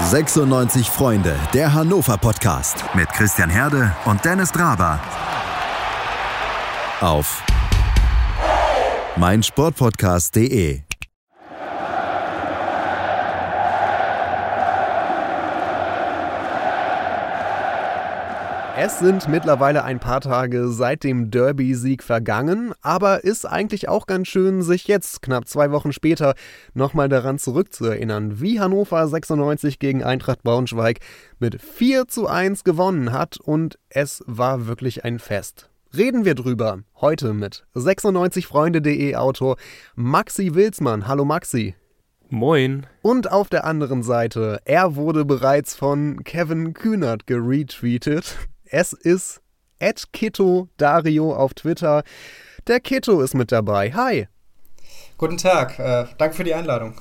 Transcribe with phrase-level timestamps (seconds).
[0.00, 4.98] 96 Freunde, der Hannover Podcast mit Christian Herde und Dennis Draber.
[7.00, 7.42] Auf
[9.16, 10.80] meinsportpodcast.de.
[18.84, 24.26] Es sind mittlerweile ein paar Tage seit dem Derby-Sieg vergangen, aber ist eigentlich auch ganz
[24.26, 26.34] schön, sich jetzt, knapp zwei Wochen später,
[26.74, 30.98] nochmal daran zurückzuerinnern, wie Hannover 96 gegen Eintracht Braunschweig
[31.38, 35.70] mit 4 zu 1 gewonnen hat und es war wirklich ein Fest.
[35.96, 39.58] Reden wir drüber heute mit 96freunde.de Autor
[39.94, 41.06] Maxi Wilsmann.
[41.06, 41.76] Hallo Maxi.
[42.30, 42.86] Moin.
[43.00, 48.38] Und auf der anderen Seite, er wurde bereits von Kevin Kühnert geretweetet.
[48.74, 49.42] Es ist
[49.80, 52.04] Ed Kito Dario auf Twitter.
[52.66, 53.92] Der Kito ist mit dabei.
[53.92, 54.28] Hi.
[55.18, 55.78] Guten Tag.
[55.78, 56.94] Äh, danke für die Einladung.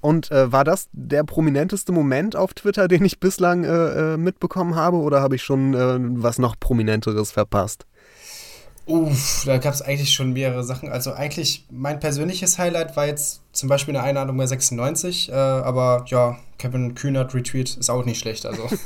[0.00, 4.74] Und äh, war das der prominenteste Moment auf Twitter, den ich bislang äh, äh mitbekommen
[4.74, 7.84] habe, oder habe ich schon äh, was noch prominenteres verpasst?
[8.86, 10.88] Uff, da gab es eigentlich schon mehrere Sachen.
[10.88, 16.06] Also eigentlich mein persönliches Highlight war jetzt zum Beispiel eine Einladung bei 96, äh, aber
[16.06, 18.46] ja, Kevin Kühnert Retweet ist auch nicht schlecht.
[18.46, 18.62] Also.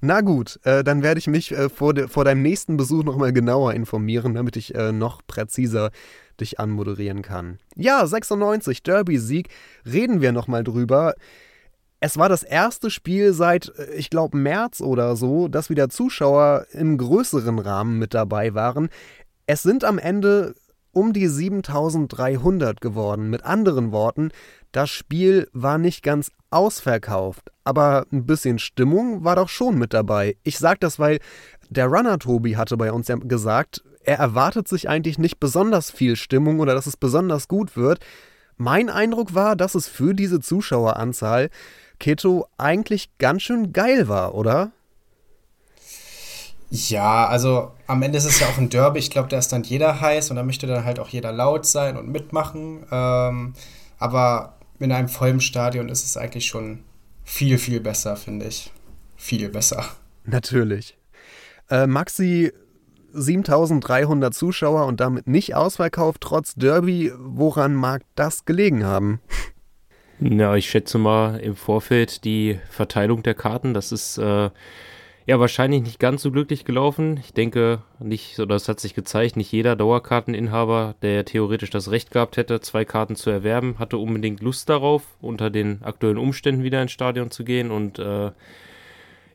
[0.00, 3.32] Na gut, äh, dann werde ich mich äh, vor, de, vor deinem nächsten Besuch nochmal
[3.32, 5.90] genauer informieren, damit ich äh, noch präziser
[6.40, 7.58] dich anmoderieren kann.
[7.76, 9.48] Ja, 96, Derby-Sieg,
[9.84, 11.14] reden wir nochmal drüber.
[12.00, 16.66] Es war das erste Spiel seit, äh, ich glaube, März oder so, dass wieder Zuschauer
[16.72, 18.88] im größeren Rahmen mit dabei waren.
[19.46, 20.54] Es sind am Ende
[20.92, 23.30] um die 7300 geworden.
[23.30, 24.30] Mit anderen Worten,
[24.72, 30.36] das Spiel war nicht ganz ausverkauft, aber ein bisschen Stimmung war doch schon mit dabei.
[30.42, 31.18] Ich sag das, weil
[31.70, 36.16] der Runner Tobi hatte bei uns ja gesagt, er erwartet sich eigentlich nicht besonders viel
[36.16, 38.00] Stimmung oder dass es besonders gut wird.
[38.56, 41.50] Mein Eindruck war, dass es für diese Zuschaueranzahl
[41.98, 44.72] Keto eigentlich ganz schön geil war, oder?
[46.74, 48.98] Ja, also am Ende ist es ja auch ein Derby.
[48.98, 51.66] Ich glaube, da ist dann jeder heiß und da möchte dann halt auch jeder laut
[51.66, 52.86] sein und mitmachen.
[52.90, 53.52] Ähm,
[53.98, 56.82] aber in einem vollen Stadion ist es eigentlich schon
[57.24, 58.72] viel, viel besser, finde ich.
[59.16, 59.84] Viel besser.
[60.24, 60.96] Natürlich.
[61.68, 62.52] Äh, Maxi,
[63.12, 67.12] 7300 Zuschauer und damit nicht ausverkauft, trotz Derby.
[67.18, 69.20] Woran mag das gelegen haben?
[70.20, 73.74] Ja, ich schätze mal im Vorfeld die Verteilung der Karten.
[73.74, 74.48] Das ist äh,
[75.26, 77.18] ja wahrscheinlich nicht ganz so glücklich gelaufen.
[77.18, 82.10] Ich denke nicht, oder es hat sich gezeigt, nicht jeder Dauerkarteninhaber, der theoretisch das Recht
[82.10, 86.82] gehabt hätte, zwei Karten zu erwerben, hatte unbedingt Lust darauf, unter den aktuellen Umständen wieder
[86.82, 87.70] ins Stadion zu gehen.
[87.70, 88.32] Und äh,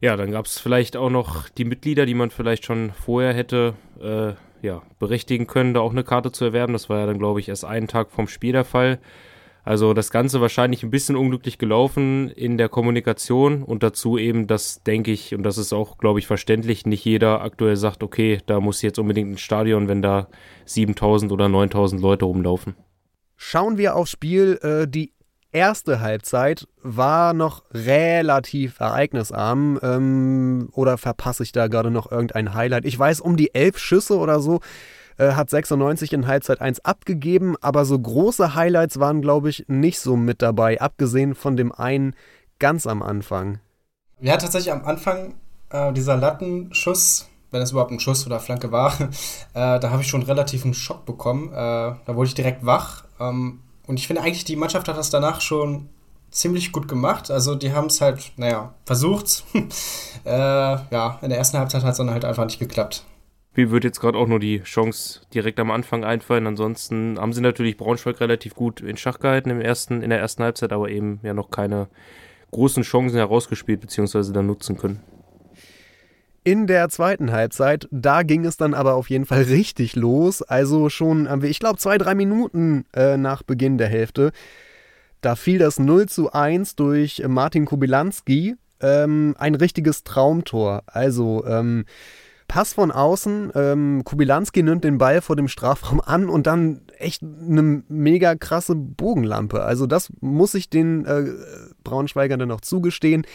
[0.01, 3.73] ja, dann gab es vielleicht auch noch die Mitglieder, die man vielleicht schon vorher hätte
[4.01, 4.33] äh,
[4.65, 6.73] ja, berechtigen können, da auch eine Karte zu erwerben.
[6.73, 8.99] Das war ja dann, glaube ich, erst einen Tag vom Spiel der Fall.
[9.67, 14.81] Also das Ganze wahrscheinlich ein bisschen unglücklich gelaufen in der Kommunikation und dazu eben, das
[14.83, 18.61] denke ich, und das ist auch, glaube ich, verständlich, nicht jeder aktuell sagt, okay, da
[18.61, 20.29] muss jetzt unbedingt ins Stadion, wenn da
[20.63, 22.75] 7000 oder 9000 Leute rumlaufen.
[23.35, 24.57] Schauen wir aufs Spiel.
[24.61, 25.11] Äh, die
[25.51, 29.81] erste Halbzeit war noch relativ ereignisarm.
[29.83, 32.85] Ähm, oder verpasse ich da gerade noch irgendein Highlight?
[32.85, 34.61] Ich weiß, um die elf Schüsse oder so
[35.17, 40.00] äh, hat 96 in Halbzeit 1 abgegeben, aber so große Highlights waren, glaube ich, nicht
[40.00, 42.16] so mit dabei, abgesehen von dem einen
[42.59, 43.59] ganz am Anfang.
[44.19, 45.35] Ja, tatsächlich am Anfang
[45.69, 48.94] äh, dieser Lattenschuss, wenn es überhaupt ein Schuss oder Flanke war,
[49.53, 51.50] äh, da habe ich schon relativ einen Schock bekommen.
[51.51, 53.03] Äh, da wurde ich direkt wach.
[53.19, 55.89] Ähm, und ich finde eigentlich, die Mannschaft hat das danach schon
[56.31, 57.31] ziemlich gut gemacht.
[57.31, 59.44] Also die haben es halt, naja, versucht.
[60.25, 63.06] äh, ja, in der ersten Halbzeit hat es dann halt einfach nicht geklappt.
[63.57, 66.45] Mir wird jetzt gerade auch nur die Chance direkt am Anfang einfallen.
[66.45, 70.44] Ansonsten haben sie natürlich Braunschweig relativ gut in Schach gehalten im ersten, in der ersten
[70.44, 71.88] Halbzeit, aber eben ja noch keine
[72.51, 74.31] großen Chancen herausgespielt bzw.
[74.31, 75.01] dann nutzen können.
[76.44, 80.44] In der zweiten Halbzeit, da ging es dann aber auf jeden Fall richtig los.
[80.44, 84.34] Also schon, ich glaube, zwei, drei Minuten äh, nach Beginn der Hälfte.
[85.22, 88.56] Da fiel das 0 zu 1 durch Martin Kubilanski.
[88.81, 90.83] Ähm, ein richtiges Traumtor.
[90.86, 91.86] Also, ähm,
[92.47, 97.21] Pass von außen, ähm, Kubilanski nimmt den Ball vor dem Strafraum an und dann echt
[97.21, 99.63] eine mega krasse Bogenlampe.
[99.63, 101.25] Also das muss ich den äh,
[101.83, 103.25] Braunschweigern dann noch zugestehen.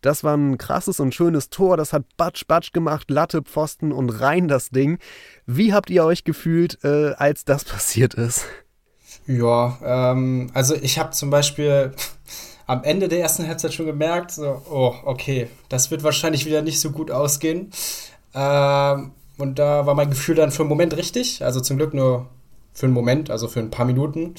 [0.00, 1.76] Das war ein krasses und schönes Tor.
[1.76, 4.98] Das hat Batsch Batsch gemacht, Latte, Pfosten und rein das Ding.
[5.46, 8.46] Wie habt ihr euch gefühlt, äh, als das passiert ist?
[9.26, 11.92] Ja, ähm, also ich habe zum Beispiel
[12.66, 16.80] am Ende der ersten Halbzeit schon gemerkt, so, oh, okay, das wird wahrscheinlich wieder nicht
[16.80, 17.70] so gut ausgehen.
[18.34, 21.42] Ähm, und da war mein Gefühl dann für einen Moment richtig.
[21.44, 22.28] Also zum Glück nur
[22.72, 24.34] für einen Moment, also für ein paar Minuten.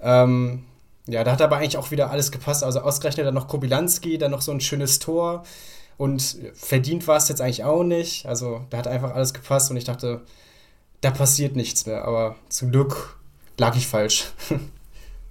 [0.00, 0.64] Ähm,
[1.06, 2.64] ja, da hat aber eigentlich auch wieder alles gepasst.
[2.64, 5.44] Also ausgerechnet dann noch Kobilanski, dann noch so ein schönes Tor.
[5.98, 8.26] Und verdient war es jetzt eigentlich auch nicht.
[8.26, 10.22] Also da hat einfach alles gepasst und ich dachte,
[11.00, 12.04] da passiert nichts mehr.
[12.04, 13.16] Aber zum Glück
[13.58, 14.32] lag ich falsch.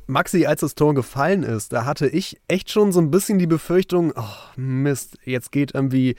[0.07, 3.47] Maxi, als das Tor gefallen ist, da hatte ich echt schon so ein bisschen die
[3.47, 4.23] Befürchtung, oh
[4.55, 6.15] Mist, jetzt geht irgendwie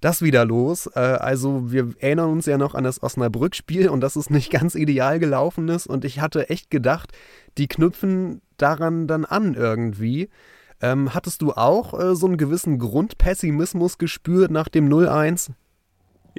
[0.00, 0.88] das wieder los.
[0.94, 4.74] Äh, also wir erinnern uns ja noch an das Osnabrück-Spiel und dass es nicht ganz
[4.74, 5.86] ideal gelaufen ist.
[5.86, 7.12] Und ich hatte echt gedacht,
[7.56, 10.28] die knüpfen daran dann an irgendwie.
[10.80, 15.50] Ähm, hattest du auch äh, so einen gewissen Grundpessimismus gespürt nach dem 0-1?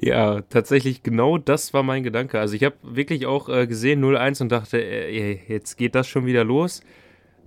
[0.02, 2.40] Ja, tatsächlich genau das war mein Gedanke.
[2.40, 6.26] Also ich habe wirklich auch äh, gesehen 0-1 und dachte, äh, jetzt geht das schon
[6.26, 6.82] wieder los.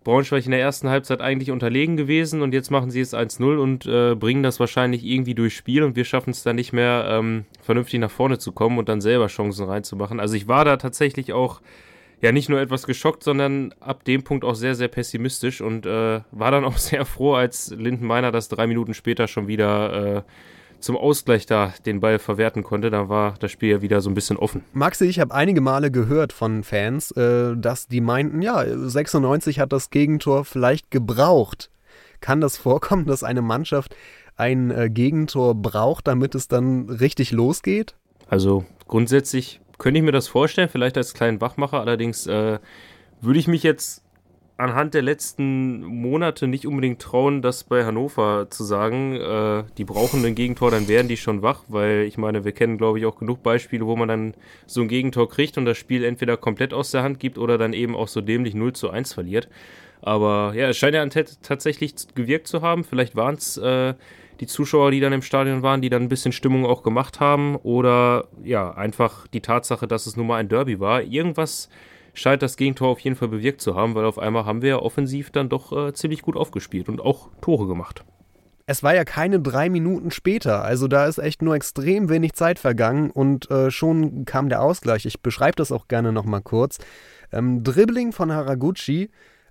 [0.04, 3.86] Braunschweig in der ersten Halbzeit eigentlich unterlegen gewesen und jetzt machen sie es 1-0 und
[3.86, 7.44] äh, bringen das wahrscheinlich irgendwie durchs Spiel und wir schaffen es dann nicht mehr ähm,
[7.62, 10.20] vernünftig nach vorne zu kommen und dann selber Chancen reinzumachen.
[10.20, 11.60] Also ich war da tatsächlich auch
[12.20, 16.20] ja nicht nur etwas geschockt, sondern ab dem Punkt auch sehr, sehr pessimistisch und äh,
[16.30, 20.22] war dann auch sehr froh, als Linden Meiner das drei Minuten später schon wieder äh,
[20.82, 22.90] zum Ausgleich da den Ball verwerten konnte.
[22.90, 24.64] Da war das Spiel ja wieder so ein bisschen offen.
[24.72, 29.72] Maxi, ich habe einige Male gehört von Fans, äh, dass die meinten, ja, 96 hat
[29.72, 31.70] das Gegentor vielleicht gebraucht.
[32.20, 33.96] Kann das vorkommen, dass eine Mannschaft
[34.36, 37.94] ein äh, Gegentor braucht, damit es dann richtig losgeht?
[38.28, 41.80] Also grundsätzlich könnte ich mir das vorstellen, vielleicht als kleinen Wachmacher.
[41.80, 42.58] Allerdings äh,
[43.20, 44.02] würde ich mich jetzt
[44.56, 49.16] anhand der letzten Monate nicht unbedingt trauen, das bei Hannover zu sagen.
[49.16, 52.78] Äh, die brauchen ein Gegentor, dann werden die schon wach, weil ich meine, wir kennen,
[52.78, 54.34] glaube ich, auch genug Beispiele, wo man dann
[54.66, 57.72] so ein Gegentor kriegt und das Spiel entweder komplett aus der Hand gibt oder dann
[57.72, 59.48] eben auch so dämlich 0 zu 1 verliert.
[60.02, 61.06] Aber ja, es scheint ja
[61.42, 62.84] tatsächlich gewirkt zu haben.
[62.84, 63.94] Vielleicht waren es äh,
[64.40, 67.56] die Zuschauer, die dann im Stadion waren, die dann ein bisschen Stimmung auch gemacht haben.
[67.56, 71.02] Oder ja, einfach die Tatsache, dass es nun mal ein Derby war.
[71.02, 71.68] Irgendwas
[72.14, 74.78] scheint das Gegentor auf jeden Fall bewirkt zu haben, weil auf einmal haben wir ja
[74.78, 78.04] offensiv dann doch äh, ziemlich gut aufgespielt und auch Tore gemacht.
[78.66, 82.58] Es war ja keine drei Minuten später, also da ist echt nur extrem wenig Zeit
[82.58, 85.04] vergangen und äh, schon kam der Ausgleich.
[85.04, 86.78] Ich beschreibe das auch gerne nochmal kurz.
[87.32, 89.10] Ähm, Dribbling von Haraguchi,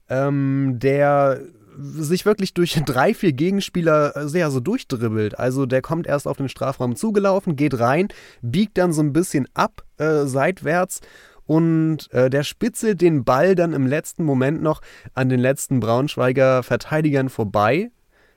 [0.10, 1.42] ähm, der
[1.78, 5.38] sich wirklich durch drei, vier Gegenspieler äh, sehr so durchdribbelt.
[5.38, 8.08] Also der kommt erst auf den Strafraum zugelaufen, geht rein,
[8.42, 11.02] biegt dann so ein bisschen ab äh, seitwärts
[11.51, 14.80] und äh, der spitzelt den Ball dann im letzten Moment noch
[15.15, 17.92] an den letzten Braunschweiger Verteidigern vorbei.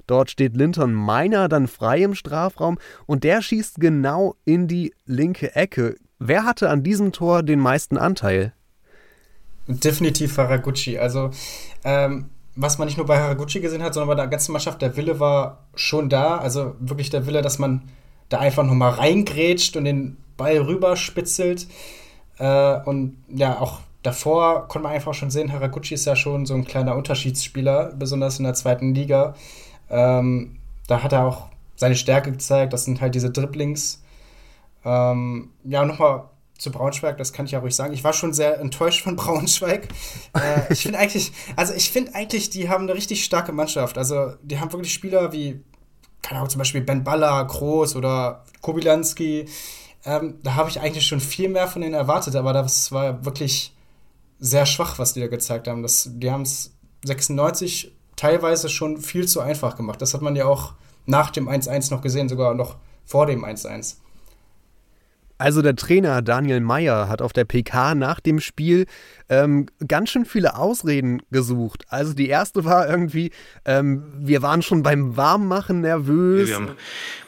[0.08, 2.76] Dort steht Linton Meiner dann frei im Strafraum
[3.06, 5.94] und der schießt genau in die linke Ecke.
[6.19, 8.52] Wer hatte an diesem Tor den meisten Anteil?
[9.69, 10.99] Definitiv Haraguchi.
[10.99, 11.31] Also
[11.84, 14.96] ähm, was man nicht nur bei Haraguchi gesehen hat, sondern bei der ganzen Mannschaft, der
[14.96, 16.38] Wille war schon da.
[16.38, 17.82] Also wirklich der Wille, dass man
[18.28, 21.69] da einfach nochmal reingrätscht und den Ball rüberspitzelt.
[22.39, 26.55] Äh, und ja, auch davor konnte man einfach schon sehen, Haraguchi ist ja schon so
[26.55, 29.35] ein kleiner Unterschiedsspieler, besonders in der zweiten Liga.
[29.91, 32.73] Ähm, da hat er auch seine Stärke gezeigt.
[32.73, 34.03] Das sind halt diese Dribblings.
[34.85, 36.25] Ähm, ja, nochmal
[36.59, 37.93] zu Braunschweig, das kann ich ja ruhig sagen.
[37.93, 39.89] Ich war schon sehr enttäuscht von Braunschweig.
[40.35, 43.99] äh, ich finde eigentlich, also ich finde eigentlich, die haben eine richtig starke Mannschaft.
[43.99, 45.61] Also die haben wirklich Spieler wie,
[46.23, 49.47] keine Ahnung, zum Beispiel Ben Baller, Groß oder Kobilanski.
[50.05, 53.75] Ähm, da habe ich eigentlich schon viel mehr von denen erwartet, aber das war wirklich
[54.39, 55.83] sehr schwach, was die da gezeigt haben.
[55.83, 56.75] Das, die haben es
[57.05, 60.03] 96 teilweise schon viel zu einfach gemacht.
[60.03, 60.75] Das hat man ja auch
[61.07, 63.97] nach dem 1-1 noch gesehen, sogar noch vor dem 1-1.
[65.38, 68.87] Also der Trainer Daniel Meyer hat auf der PK nach dem Spiel
[69.29, 71.85] ähm, ganz schön viele Ausreden gesucht.
[71.88, 73.31] Also die erste war irgendwie,
[73.64, 76.49] ähm, wir waren schon beim Warmmachen nervös.
[76.49, 76.71] Wir haben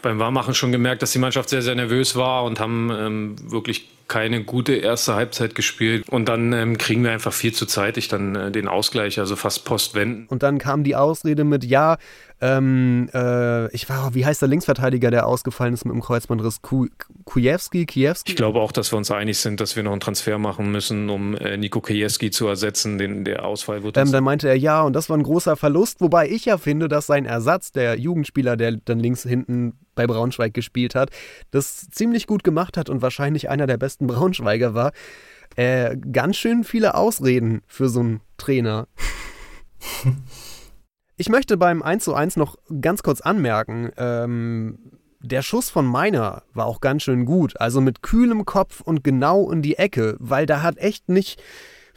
[0.02, 3.95] beim Warmmachen schon gemerkt, dass die Mannschaft sehr, sehr nervös war und haben ähm, wirklich
[4.08, 6.08] keine gute erste Halbzeit gespielt.
[6.08, 9.64] Und dann ähm, kriegen wir einfach viel zu zeitig dann äh, den Ausgleich, also fast
[9.64, 10.26] postwenden.
[10.28, 11.96] Und dann kam die Ausrede mit, ja,
[12.40, 16.60] ähm, äh, ich war, wie heißt der Linksverteidiger, der ausgefallen ist mit dem Kreuzbandriss?
[16.60, 16.86] Ku
[17.24, 18.32] Kujewski, Kiewski?
[18.32, 21.08] Ich glaube auch, dass wir uns einig sind, dass wir noch einen Transfer machen müssen,
[21.08, 22.98] um äh, Nico Kiewski zu ersetzen.
[22.98, 26.00] Den, der Ausfall wird ähm, Dann meinte er, ja, und das war ein großer Verlust,
[26.00, 30.54] wobei ich ja finde, dass sein Ersatz, der Jugendspieler, der dann links hinten bei Braunschweig
[30.54, 31.10] gespielt hat,
[31.50, 34.92] das ziemlich gut gemacht hat und wahrscheinlich einer der besten Braunschweiger war.
[35.56, 38.86] Äh, ganz schön viele Ausreden für so einen Trainer.
[41.16, 44.78] ich möchte beim 1 zu 1 noch ganz kurz anmerken, ähm,
[45.20, 47.60] der Schuss von Meiner war auch ganz schön gut.
[47.60, 51.42] Also mit kühlem Kopf und genau in die Ecke, weil da hat echt nicht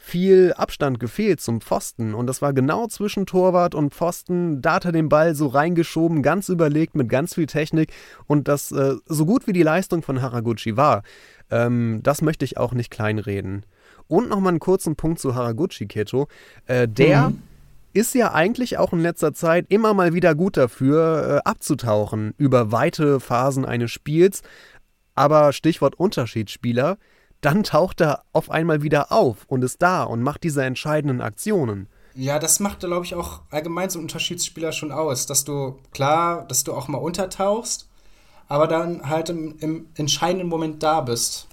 [0.02, 2.14] viel Abstand gefehlt zum Pfosten.
[2.14, 4.62] Und das war genau zwischen Torwart und Pfosten.
[4.62, 7.92] Da hat er den Ball so reingeschoben, ganz überlegt, mit ganz viel Technik.
[8.26, 11.02] Und das, äh, so gut wie die Leistung von Haraguchi war,
[11.50, 13.66] ähm, das möchte ich auch nicht kleinreden.
[14.08, 16.28] Und nochmal einen kurzen Punkt zu Haraguchi, Keto.
[16.66, 17.30] Äh, der.
[17.30, 17.42] Mhm
[17.92, 22.70] ist ja eigentlich auch in letzter Zeit immer mal wieder gut dafür, äh, abzutauchen über
[22.70, 24.42] weite Phasen eines Spiels.
[25.16, 26.98] Aber Stichwort Unterschiedsspieler,
[27.40, 31.88] dann taucht er auf einmal wieder auf und ist da und macht diese entscheidenden Aktionen.
[32.14, 36.64] Ja, das macht, glaube ich, auch allgemein so Unterschiedsspieler schon aus, dass du, klar, dass
[36.64, 37.88] du auch mal untertauchst,
[38.48, 41.46] aber dann halt im, im entscheidenden Moment da bist.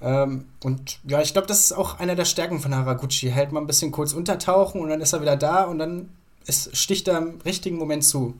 [0.00, 3.30] Ähm, und ja, ich glaube, das ist auch einer der Stärken von Haraguchi.
[3.30, 6.10] Hält mal ein bisschen kurz untertauchen und dann ist er wieder da und dann
[6.46, 8.34] ist, sticht er im richtigen Moment zu.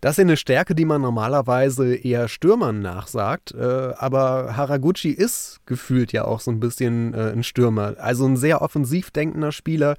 [0.00, 3.52] Das ist eine Stärke, die man normalerweise eher Stürmern nachsagt.
[3.52, 7.96] Äh, aber Haraguchi ist gefühlt ja auch so ein bisschen äh, ein Stürmer.
[7.98, 9.96] Also ein sehr offensiv denkender Spieler,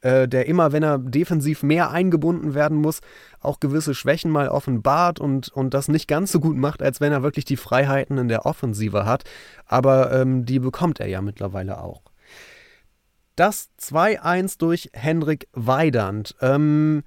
[0.00, 3.00] äh, der immer, wenn er defensiv mehr eingebunden werden muss,
[3.40, 7.12] auch gewisse Schwächen mal offenbart und, und das nicht ganz so gut macht, als wenn
[7.12, 9.22] er wirklich die Freiheiten in der Offensive hat.
[9.66, 12.02] Aber ähm, die bekommt er ja mittlerweile auch.
[13.36, 16.34] Das 2-1 durch Hendrik Weidand.
[16.40, 17.04] Ähm,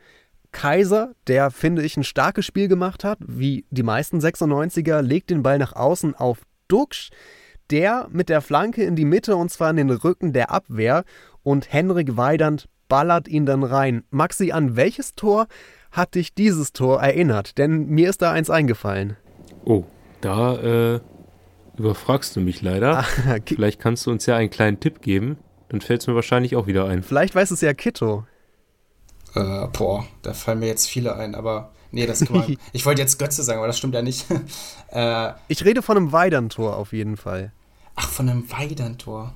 [0.57, 5.43] Kaiser, der finde ich ein starkes Spiel gemacht hat, wie die meisten 96er, legt den
[5.43, 7.11] Ball nach außen auf Duxch,
[7.69, 11.03] der mit der Flanke in die Mitte und zwar in den Rücken der Abwehr
[11.43, 14.03] und Henrik Weidand ballert ihn dann rein.
[14.09, 15.45] Maxi, an welches Tor
[15.91, 17.59] hat dich dieses Tor erinnert?
[17.59, 19.15] Denn mir ist da eins eingefallen.
[19.63, 19.83] Oh,
[20.21, 20.55] da
[20.95, 20.99] äh,
[21.77, 23.05] überfragst du mich leider.
[23.27, 25.37] Ah, Vielleicht kannst du uns ja einen kleinen Tipp geben.
[25.69, 27.03] Dann fällt es mir wahrscheinlich auch wieder ein.
[27.03, 28.25] Vielleicht weiß es ja Kitto.
[29.35, 32.57] Äh, boah, da fallen mir jetzt viele ein, aber nee, das kann man.
[32.73, 34.25] ich wollte jetzt Götze sagen, aber das stimmt ja nicht.
[34.91, 37.51] äh, ich rede von einem Weidern-Tor auf jeden Fall.
[37.95, 39.33] Ach, von einem Weidern-Tor.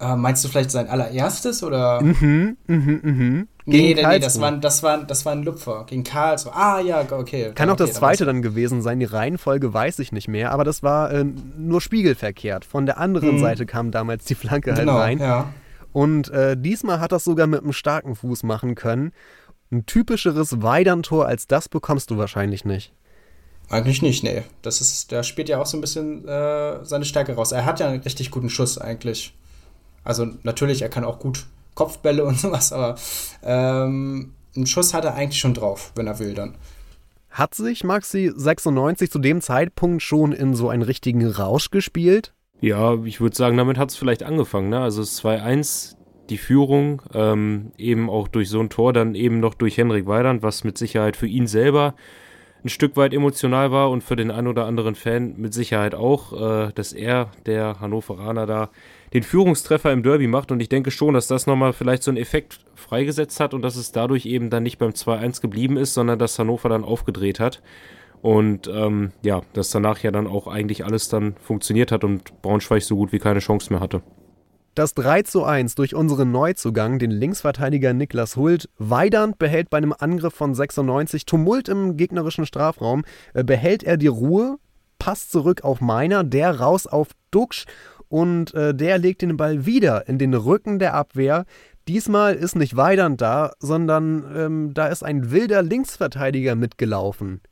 [0.00, 2.02] Äh, meinst du vielleicht sein allererstes oder?
[2.02, 3.48] Mhm, mhm, mhm.
[3.66, 5.84] Nee, nee, nee, das war, das, war, das war ein Lupfer.
[5.86, 6.54] Gegen Karlsruhe.
[6.54, 7.52] Ah, ja, okay.
[7.54, 8.98] Kann auch okay, das zweite dann gewesen sein.
[8.98, 10.50] Die Reihenfolge weiß ich nicht mehr.
[10.52, 12.66] Aber das war äh, nur spiegelverkehrt.
[12.66, 13.40] Von der anderen mhm.
[13.40, 15.18] Seite kam damals die Flanke halt genau, rein.
[15.18, 15.46] Ja.
[15.94, 19.12] Und äh, diesmal hat das sogar mit einem starken Fuß machen können.
[19.70, 22.92] Ein typischeres Weidern-Tor als das bekommst du wahrscheinlich nicht.
[23.70, 24.42] Eigentlich nicht, nee.
[24.60, 27.52] Das ist, der spielt ja auch so ein bisschen äh, seine Stärke raus.
[27.52, 29.36] Er hat ja einen richtig guten Schuss eigentlich.
[30.02, 31.46] Also natürlich, er kann auch gut
[31.76, 32.96] Kopfbälle und sowas, aber
[33.44, 36.56] ähm, einen Schuss hat er eigentlich schon drauf, wenn er will dann.
[37.30, 42.34] Hat sich Maxi 96 zu dem Zeitpunkt schon in so einen richtigen Rausch gespielt?
[42.60, 44.70] Ja, ich würde sagen, damit hat es vielleicht angefangen.
[44.70, 44.80] Ne?
[44.80, 45.96] Also 2-1,
[46.30, 50.42] die Führung, ähm, eben auch durch so ein Tor, dann eben noch durch Henrik Weidand,
[50.42, 51.94] was mit Sicherheit für ihn selber
[52.64, 56.32] ein Stück weit emotional war und für den ein oder anderen Fan mit Sicherheit auch,
[56.32, 58.70] äh, dass er, der Hannoveraner, da
[59.12, 60.50] den Führungstreffer im Derby macht.
[60.50, 63.76] Und ich denke schon, dass das nochmal vielleicht so einen Effekt freigesetzt hat und dass
[63.76, 67.62] es dadurch eben dann nicht beim 2-1 geblieben ist, sondern dass Hannover dann aufgedreht hat.
[68.24, 72.80] Und ähm, ja, dass danach ja dann auch eigentlich alles dann funktioniert hat und Braunschweig
[72.80, 74.00] so gut wie keine Chance mehr hatte.
[74.74, 78.70] Das 3 zu 1 durch unseren Neuzugang, den Linksverteidiger Niklas Hult.
[78.78, 83.04] Weidand behält bei einem Angriff von 96 Tumult im gegnerischen Strafraum.
[83.34, 84.56] Äh, behält er die Ruhe,
[84.98, 87.66] passt zurück auf Meiner, der raus auf Duxch
[88.08, 91.44] und äh, der legt den Ball wieder in den Rücken der Abwehr.
[91.88, 97.42] Diesmal ist nicht Weidand da, sondern ähm, da ist ein wilder Linksverteidiger mitgelaufen.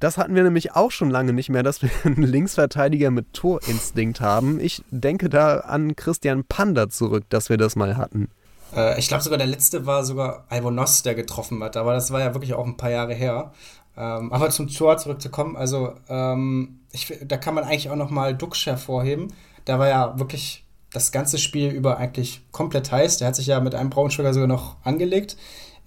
[0.00, 4.20] Das hatten wir nämlich auch schon lange nicht mehr, dass wir einen Linksverteidiger mit Torinstinkt
[4.20, 4.58] haben.
[4.60, 8.28] Ich denke da an Christian Panda zurück, dass wir das mal hatten.
[8.74, 12.20] Äh, ich glaube sogar der letzte war sogar Albonos, der getroffen hat, aber das war
[12.20, 13.52] ja wirklich auch ein paar Jahre her.
[13.96, 18.66] Ähm, aber zum Tor zurückzukommen, also ähm, ich, da kann man eigentlich auch nochmal Dux
[18.66, 19.28] hervorheben
[19.66, 23.18] der war ja wirklich das ganze Spiel über eigentlich komplett heiß.
[23.18, 25.36] Der hat sich ja mit einem Braunschweiger sogar noch angelegt.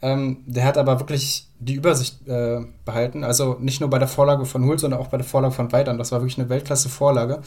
[0.01, 3.23] Ähm, der hat aber wirklich die Übersicht äh, behalten.
[3.23, 5.97] Also nicht nur bei der Vorlage von Hult, sondern auch bei der Vorlage von Weidern.
[5.97, 7.41] Das war wirklich eine Weltklasse-Vorlage.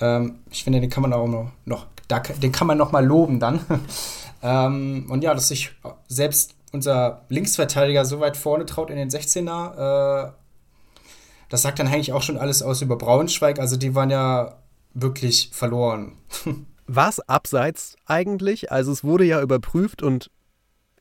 [0.00, 3.04] Ähm, ich finde, den kann man auch noch, noch da, den kann man noch mal
[3.04, 3.60] loben dann.
[4.42, 5.72] ähm, und ja, dass sich
[6.08, 10.32] selbst unser Linksverteidiger so weit vorne traut in den 16er, äh,
[11.48, 13.58] das sagt dann eigentlich auch schon alles aus über Braunschweig.
[13.58, 14.56] Also die waren ja
[14.94, 16.12] wirklich verloren.
[16.88, 18.70] War es abseits eigentlich?
[18.70, 20.30] Also es wurde ja überprüft und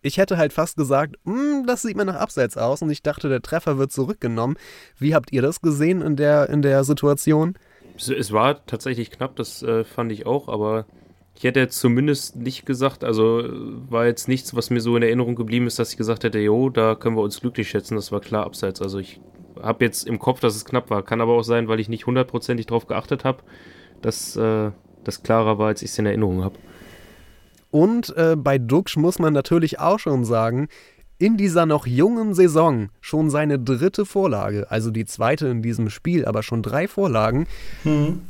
[0.06, 3.30] ich hätte halt fast gesagt, hm, das sieht mir nach Abseits aus und ich dachte,
[3.30, 4.58] der Treffer wird zurückgenommen.
[4.98, 7.56] Wie habt ihr das gesehen in der, in der Situation?
[7.98, 10.86] Es war tatsächlich knapp, das äh, fand ich auch, aber
[11.34, 13.44] ich hätte jetzt zumindest nicht gesagt, also
[13.90, 16.70] war jetzt nichts, was mir so in Erinnerung geblieben ist, dass ich gesagt hätte, jo,
[16.70, 18.82] da können wir uns glücklich schätzen, das war klar Abseits.
[18.82, 19.20] Also ich
[19.62, 21.04] habe jetzt im Kopf, dass es knapp war.
[21.04, 23.44] Kann aber auch sein, weil ich nicht hundertprozentig drauf geachtet habe
[24.02, 24.72] dass äh,
[25.04, 26.56] das klarer war, als ich es in Erinnerung habe.
[27.76, 30.70] Und äh, bei Duxch muss man natürlich auch schon sagen,
[31.18, 36.24] in dieser noch jungen Saison schon seine dritte Vorlage, also die zweite in diesem Spiel,
[36.24, 37.48] aber schon drei Vorlagen.
[37.84, 38.22] Mhm.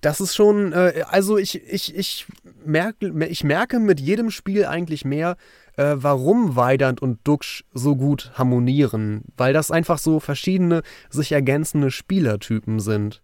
[0.00, 2.24] das ist schon, äh, also ich, ich, ich,
[2.64, 5.36] merke, ich merke mit jedem Spiel eigentlich mehr,
[5.76, 10.80] äh, warum Weidand und Duxch so gut harmonieren, weil das einfach so verschiedene,
[11.10, 13.20] sich ergänzende Spielertypen sind.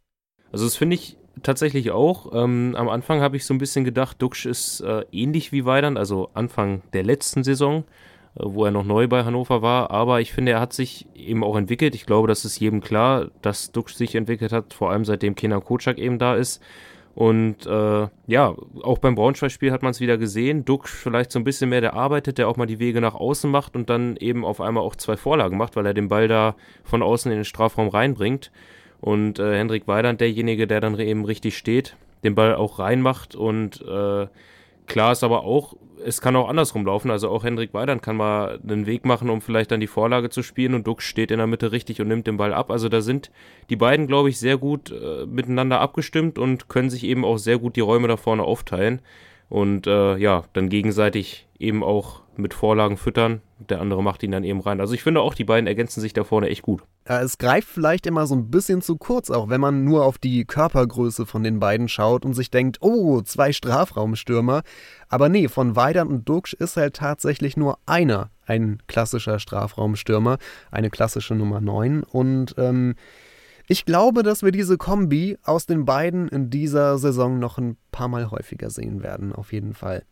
[0.52, 2.32] Also das finde ich tatsächlich auch.
[2.34, 5.98] Ähm, am Anfang habe ich so ein bisschen gedacht, Duxch ist äh, ähnlich wie Weidand,
[5.98, 7.84] also Anfang der letzten Saison,
[8.34, 9.90] äh, wo er noch neu bei Hannover war.
[9.90, 11.94] Aber ich finde, er hat sich eben auch entwickelt.
[11.94, 15.64] Ich glaube, das ist jedem klar, dass Duxch sich entwickelt hat, vor allem seitdem Kenan
[15.64, 16.62] Kocak eben da ist.
[17.14, 20.64] Und äh, ja, auch beim Braunschweig-Spiel hat man es wieder gesehen.
[20.64, 23.50] Duck vielleicht so ein bisschen mehr, der arbeitet, der auch mal die Wege nach außen
[23.50, 26.54] macht und dann eben auf einmal auch zwei Vorlagen macht, weil er den Ball da
[26.84, 28.52] von außen in den Strafraum reinbringt.
[29.00, 33.34] Und äh, Hendrik Weidand, derjenige, der dann eben richtig steht, den Ball auch reinmacht.
[33.34, 34.26] Und äh,
[34.86, 37.10] klar ist aber auch, es kann auch andersrum laufen.
[37.10, 40.42] Also auch Hendrik Weidand kann mal einen Weg machen, um vielleicht dann die Vorlage zu
[40.42, 42.70] spielen und Duck steht in der Mitte richtig und nimmt den Ball ab.
[42.70, 43.30] Also da sind
[43.70, 47.58] die beiden, glaube ich, sehr gut äh, miteinander abgestimmt und können sich eben auch sehr
[47.58, 49.00] gut die Räume da vorne aufteilen
[49.50, 53.42] und äh, ja, dann gegenseitig eben auch mit Vorlagen füttern.
[53.58, 54.80] Der andere macht ihn dann eben rein.
[54.80, 56.82] Also ich finde auch, die beiden ergänzen sich da vorne echt gut.
[57.08, 60.18] Ja, es greift vielleicht immer so ein bisschen zu kurz, auch wenn man nur auf
[60.18, 64.62] die Körpergröße von den beiden schaut und sich denkt, oh, zwei Strafraumstürmer.
[65.08, 70.38] Aber nee, von Weidern und Duxch ist halt tatsächlich nur einer ein klassischer Strafraumstürmer,
[70.70, 72.02] eine klassische Nummer 9.
[72.02, 72.96] Und ähm,
[73.68, 78.08] ich glaube, dass wir diese Kombi aus den beiden in dieser Saison noch ein paar
[78.08, 80.02] Mal häufiger sehen werden, auf jeden Fall.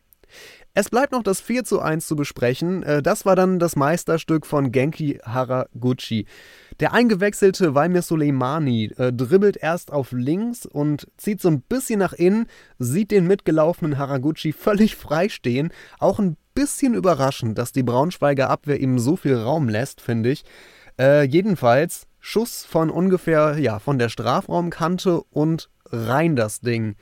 [0.74, 2.82] Es bleibt noch das 4 zu 1 zu besprechen.
[2.82, 6.26] Äh, das war dann das Meisterstück von Genki Haraguchi.
[6.80, 12.12] Der eingewechselte Walmir Soleimani äh, dribbelt erst auf links und zieht so ein bisschen nach
[12.12, 12.46] innen,
[12.78, 15.72] sieht den mitgelaufenen Haraguchi völlig frei stehen.
[15.98, 20.44] Auch ein bisschen überraschend, dass die Braunschweiger Abwehr ihm so viel Raum lässt, finde ich.
[20.98, 26.96] Äh, jedenfalls Schuss von ungefähr, ja, von der Strafraumkante und rein das Ding.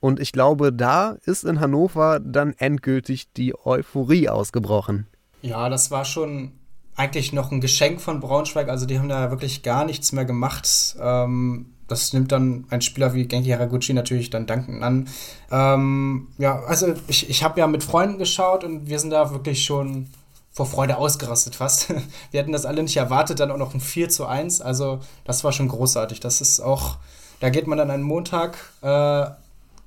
[0.00, 5.06] Und ich glaube, da ist in Hannover dann endgültig die Euphorie ausgebrochen.
[5.42, 6.52] Ja, das war schon
[6.96, 8.68] eigentlich noch ein Geschenk von Braunschweig.
[8.68, 10.96] Also die haben da wirklich gar nichts mehr gemacht.
[11.00, 15.08] Ähm, das nimmt dann ein Spieler wie Genki Haraguchi natürlich dann dankend an.
[15.50, 19.64] Ähm, ja, also ich, ich habe ja mit Freunden geschaut und wir sind da wirklich
[19.64, 20.08] schon
[20.52, 21.90] vor Freude ausgerastet fast.
[22.30, 24.60] Wir hätten das alle nicht erwartet, dann auch noch ein 4 zu 1.
[24.60, 26.20] Also das war schon großartig.
[26.20, 26.96] Das ist auch,
[27.38, 29.26] da geht man dann einen Montag äh,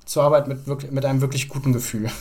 [0.04, 2.10] zur Arbeit mit, mit einem wirklich guten Gefühl.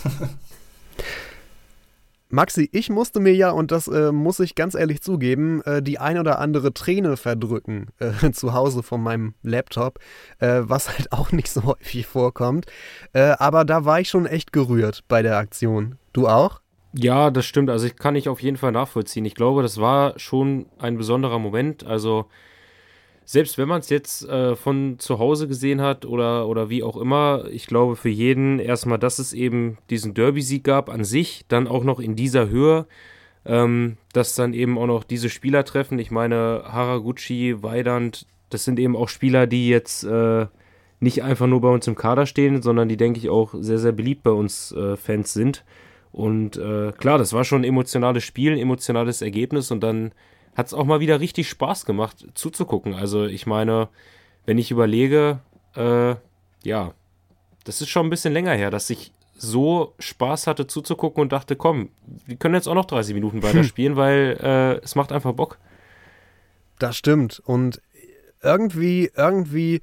[2.33, 5.99] Maxi, ich musste mir ja, und das äh, muss ich ganz ehrlich zugeben, äh, die
[5.99, 9.99] ein oder andere Träne verdrücken äh, zu Hause von meinem Laptop,
[10.39, 12.65] äh, was halt auch nicht so häufig vorkommt.
[13.13, 15.99] Äh, aber da war ich schon echt gerührt bei der Aktion.
[16.11, 16.59] Du auch?
[16.95, 17.69] Ja, das stimmt.
[17.69, 19.25] Also ich kann ich auf jeden Fall nachvollziehen.
[19.25, 21.85] Ich glaube, das war schon ein besonderer Moment.
[21.85, 22.25] Also
[23.25, 26.97] selbst wenn man es jetzt äh, von zu Hause gesehen hat oder, oder wie auch
[26.97, 31.67] immer, ich glaube für jeden erstmal, dass es eben diesen Derby-Sieg gab an sich, dann
[31.67, 32.85] auch noch in dieser Höhe,
[33.45, 35.99] ähm, dass dann eben auch noch diese Spieler treffen.
[35.99, 40.47] Ich meine, Haraguchi, Weidand, das sind eben auch Spieler, die jetzt äh,
[40.99, 43.91] nicht einfach nur bei uns im Kader stehen, sondern die, denke ich, auch sehr, sehr
[43.91, 45.65] beliebt bei uns äh, Fans sind.
[46.11, 50.11] Und äh, klar, das war schon ein emotionales Spiel, ein emotionales Ergebnis und dann
[50.55, 52.93] hat es auch mal wieder richtig Spaß gemacht zuzugucken.
[52.93, 53.89] Also ich meine,
[54.45, 55.39] wenn ich überlege,
[55.75, 56.15] äh,
[56.63, 56.93] ja,
[57.63, 61.55] das ist schon ein bisschen länger her, dass ich so Spaß hatte zuzugucken und dachte,
[61.55, 61.89] komm,
[62.25, 65.57] wir können jetzt auch noch 30 Minuten weiterspielen, weil äh, es macht einfach Bock.
[66.79, 67.41] Das stimmt.
[67.45, 67.81] Und
[68.41, 69.81] irgendwie, irgendwie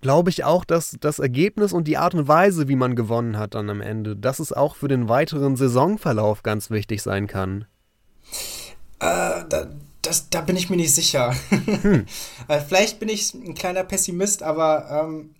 [0.00, 3.54] glaube ich auch, dass das Ergebnis und die Art und Weise, wie man gewonnen hat
[3.54, 7.66] dann am Ende, dass es auch für den weiteren Saisonverlauf ganz wichtig sein kann.
[9.00, 9.68] Äh, da,
[10.02, 11.34] das, da bin ich mir nicht sicher.
[11.50, 12.06] Hm.
[12.48, 15.34] Äh, vielleicht bin ich ein kleiner Pessimist, aber ähm,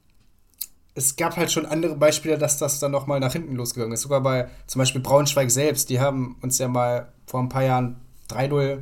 [0.94, 4.03] es gab halt schon andere Beispiele, dass das dann nochmal nach hinten losgegangen ist.
[4.03, 7.97] Sogar bei zum Beispiel Braunschweig selbst, die haben uns ja mal vor ein paar Jahren
[8.31, 8.81] 3-0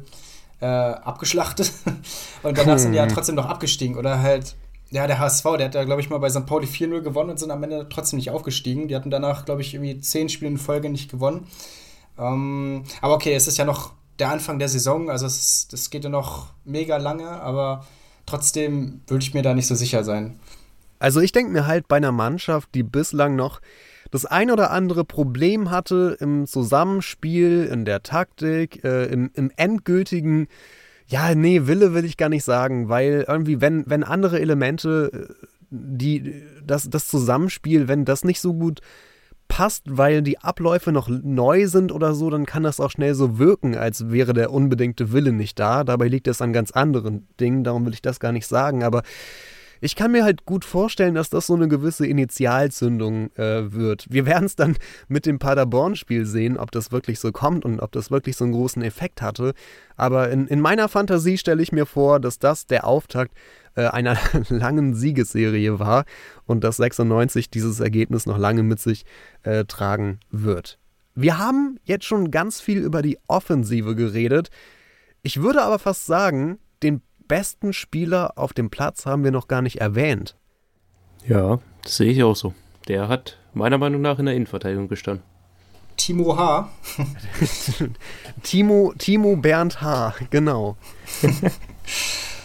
[0.61, 1.71] äh, abgeschlachtet
[2.43, 2.79] und danach hm.
[2.79, 3.13] sind die ja hm.
[3.13, 3.97] trotzdem noch abgestiegen.
[3.97, 4.57] Oder halt,
[4.91, 6.47] ja, der HSV, der hat ja, glaube ich, mal bei St.
[6.47, 8.89] Pauli 4-0 gewonnen und sind am Ende trotzdem nicht aufgestiegen.
[8.89, 11.47] Die hatten danach, glaube ich, irgendwie zehn Spiele in Folge nicht gewonnen.
[12.19, 15.11] Ähm, aber okay, es ist ja noch der Anfang der Saison.
[15.11, 17.87] Also es, das geht ja noch mega lange, aber
[18.25, 20.39] trotzdem würde ich mir da nicht so sicher sein.
[20.99, 23.61] Also ich denke mir halt bei einer Mannschaft, die bislang noch
[24.11, 30.49] das ein oder andere Problem hatte im Zusammenspiel, in der Taktik, äh, im, im endgültigen,
[31.07, 35.47] ja, nee, Wille will ich gar nicht sagen, weil irgendwie, wenn, wenn andere Elemente, äh,
[35.71, 38.81] die, das, das Zusammenspiel, wenn das nicht so gut
[39.49, 43.39] passt, weil die Abläufe noch neu sind oder so, dann kann das auch schnell so
[43.39, 45.85] wirken, als wäre der unbedingte Wille nicht da.
[45.85, 48.83] Dabei liegt es an ganz anderen Dingen, darum will ich das gar nicht sagen.
[48.83, 49.03] Aber
[49.81, 54.07] ich kann mir halt gut vorstellen, dass das so eine gewisse Initialzündung äh, wird.
[54.09, 54.77] Wir werden es dann
[55.09, 58.53] mit dem Paderborn-Spiel sehen, ob das wirklich so kommt und ob das wirklich so einen
[58.53, 59.55] großen Effekt hatte.
[59.97, 63.35] Aber in, in meiner Fantasie stelle ich mir vor, dass das der Auftakt
[63.83, 64.17] einer
[64.49, 66.05] langen Siegesserie war
[66.47, 69.05] und dass 96 dieses Ergebnis noch lange mit sich
[69.43, 70.79] äh, tragen wird.
[71.15, 74.51] Wir haben jetzt schon ganz viel über die Offensive geredet.
[75.23, 79.63] Ich würde aber fast sagen, den besten Spieler auf dem Platz haben wir noch gar
[79.63, 80.37] nicht erwähnt.
[81.27, 82.55] Ja, das sehe ich auch so.
[82.89, 85.25] Der hat meiner Meinung nach in der Innenverteidigung gestanden.
[85.97, 86.71] Timo H.
[88.43, 90.77] Timo, Timo Bernd H., genau.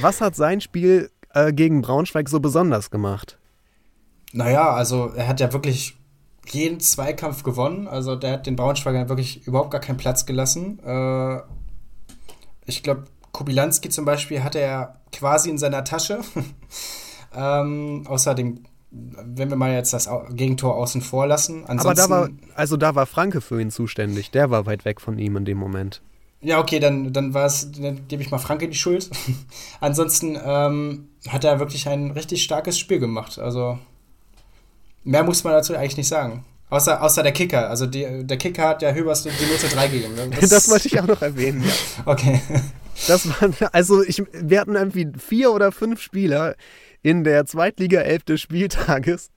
[0.00, 3.38] Was hat sein Spiel äh, gegen Braunschweig so besonders gemacht?
[4.32, 5.96] Naja, also er hat ja wirklich
[6.48, 7.88] jeden Zweikampf gewonnen.
[7.88, 10.78] Also der hat den Braunschweigern wirklich überhaupt gar keinen Platz gelassen.
[10.84, 11.40] Äh,
[12.66, 16.20] ich glaube, Kubilanski zum Beispiel hatte er quasi in seiner Tasche.
[17.34, 21.64] ähm, außer dem, wenn wir mal jetzt das Gegentor außen vor lassen.
[21.66, 24.30] Ansonsten, Aber da war, also da war Franke für ihn zuständig.
[24.30, 26.02] Der war weit weg von ihm in dem Moment.
[26.42, 29.10] Ja, okay, dann, dann war es, dann gebe ich mal Franke die Schuld.
[29.80, 33.38] Ansonsten ähm, hat er wirklich ein richtig starkes Spiel gemacht.
[33.38, 33.78] Also
[35.04, 36.44] mehr muss man dazu eigentlich nicht sagen.
[36.70, 37.68] Außer, außer der Kicker.
[37.68, 40.14] Also die, der Kicker hat ja Hübers die Note 3 gegeben.
[40.40, 41.72] Das, das wollte ich auch noch erwähnen, ja.
[42.06, 42.40] Okay.
[43.06, 46.54] Das waren, also ich, wir hatten irgendwie vier oder fünf Spieler
[47.02, 49.30] in der Zweitliga 11 des Spieltages.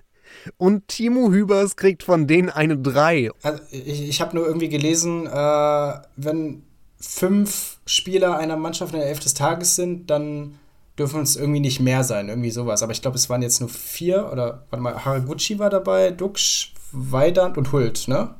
[0.57, 3.31] Und Timo Hübers kriegt von denen eine 3.
[3.41, 6.63] Also ich, ich habe nur irgendwie gelesen, äh, wenn
[7.05, 10.55] fünf Spieler einer Mannschaft in der Elf des Tages sind, dann
[10.97, 12.81] dürfen es irgendwie nicht mehr sein, irgendwie sowas.
[12.83, 16.69] Aber ich glaube, es waren jetzt nur vier oder warte mal, Haraguchi war dabei, Dux,
[16.91, 18.35] Weidand und Hult, ne?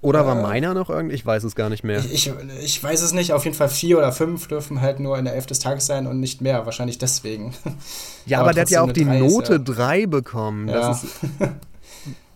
[0.00, 1.14] Oder war äh, meiner noch irgendwie?
[1.14, 2.00] Ich weiß es gar nicht mehr.
[2.00, 3.32] Ich, ich, ich, weiß es nicht.
[3.32, 6.08] Auf jeden Fall vier oder fünf dürfen halt nur in der Elf des Tages sein
[6.08, 6.66] und nicht mehr.
[6.66, 7.54] Wahrscheinlich deswegen.
[8.24, 10.06] Ja, aber, aber der hat ja auch die 3 Note 3 ja.
[10.06, 10.68] bekommen.
[10.68, 10.92] Ja.
[10.92, 11.06] Ist,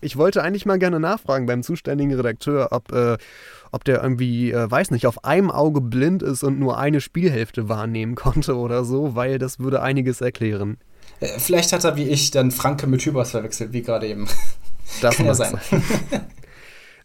[0.01, 3.17] ich wollte eigentlich mal gerne nachfragen beim zuständigen Redakteur, ob, äh,
[3.73, 7.69] ob der irgendwie, äh, weiß nicht, auf einem Auge blind ist und nur eine Spielhälfte
[7.69, 10.79] wahrnehmen konnte oder so, weil das würde einiges erklären.
[11.21, 14.29] Äh, vielleicht hat er wie ich dann Franke mit Hübers verwechselt, wie gerade eben.
[15.03, 15.59] Das Kann ja sein.
[15.69, 15.83] sein.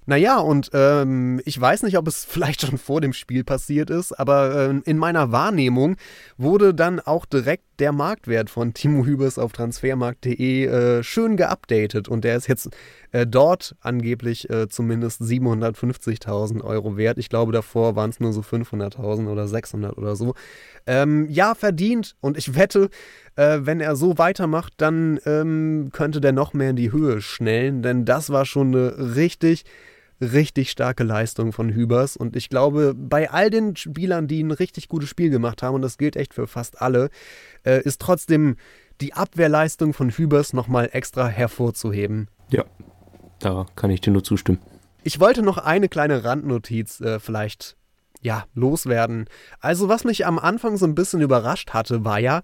[0.08, 4.12] Naja, und ähm, ich weiß nicht, ob es vielleicht schon vor dem Spiel passiert ist,
[4.12, 5.95] aber äh, in meiner Wahrnehmung
[6.38, 12.24] wurde dann auch direkt der Marktwert von Timo Hübers auf transfermarkt.de äh, schön geupdatet und
[12.24, 12.70] der ist jetzt
[13.12, 17.17] äh, dort angeblich äh, zumindest 750.000 Euro wert.
[17.17, 20.36] Ich glaube, davor waren es nur so 500.000 oder 600 oder so.
[20.86, 22.89] Ähm, ja, verdient und ich wette,
[23.36, 27.82] äh, wenn er so weitermacht, dann ähm, könnte der noch mehr in die Höhe schnellen,
[27.82, 29.65] denn das war schon eine richtig
[30.21, 32.15] richtig starke Leistung von Hübers.
[32.15, 35.81] Und ich glaube, bei all den Spielern, die ein richtig gutes Spiel gemacht haben, und
[35.81, 37.10] das gilt echt für fast alle,
[37.63, 38.55] äh, ist trotzdem
[39.01, 42.27] die Abwehrleistung von Hübers nochmal extra hervorzuheben.
[42.49, 42.65] Ja,
[43.39, 44.60] da kann ich dir nur zustimmen.
[45.03, 47.75] Ich wollte noch eine kleine Randnotiz äh, vielleicht
[48.21, 49.25] ja, loswerden.
[49.60, 52.41] Also, was mich am Anfang so ein bisschen überrascht hatte, war ja,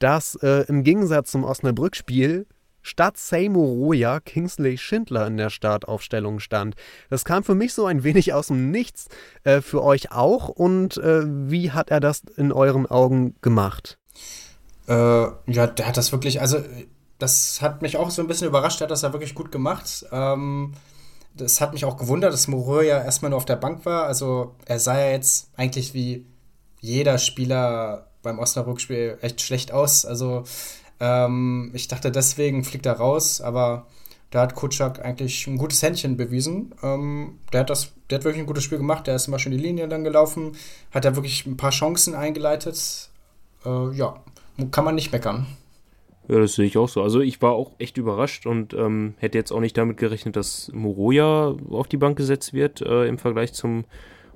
[0.00, 2.46] dass äh, im Gegensatz zum Osnabrück-Spiel
[2.82, 6.74] statt Seymour Roya Kingsley Schindler in der Startaufstellung stand.
[7.10, 9.08] Das kam für mich so ein wenig aus dem Nichts,
[9.44, 10.48] äh, für euch auch.
[10.48, 13.98] Und äh, wie hat er das in euren Augen gemacht?
[14.88, 16.58] Äh, ja, der hat das wirklich, also
[17.18, 20.04] das hat mich auch so ein bisschen überrascht, der hat das ja wirklich gut gemacht.
[20.10, 20.72] Ähm,
[21.34, 24.04] das hat mich auch gewundert, dass Moreau ja erstmal nur auf der Bank war.
[24.04, 26.26] Also er sah ja jetzt eigentlich wie
[26.80, 30.04] jeder Spieler beim Osnabrück-Spiel echt schlecht aus.
[30.04, 30.44] Also
[31.02, 33.86] ähm, ich dachte, deswegen fliegt er raus, aber
[34.30, 36.72] da hat Kutschak eigentlich ein gutes Händchen bewiesen.
[36.80, 39.50] Ähm, der, hat das, der hat wirklich ein gutes Spiel gemacht, der ist immer schön
[39.50, 40.52] die Linie dann gelaufen,
[40.92, 43.10] hat da wirklich ein paar Chancen eingeleitet.
[43.66, 44.22] Äh, ja,
[44.70, 45.48] kann man nicht meckern.
[46.28, 47.02] Ja, das sehe ich auch so.
[47.02, 50.70] Also ich war auch echt überrascht und ähm, hätte jetzt auch nicht damit gerechnet, dass
[50.72, 53.86] Moroja auf die Bank gesetzt wird äh, im Vergleich zum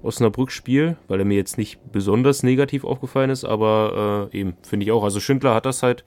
[0.02, 4.90] Osnabrück-Spiel, weil er mir jetzt nicht besonders negativ aufgefallen ist, aber äh, eben, finde ich
[4.90, 5.04] auch.
[5.04, 6.04] Also Schindler hat das halt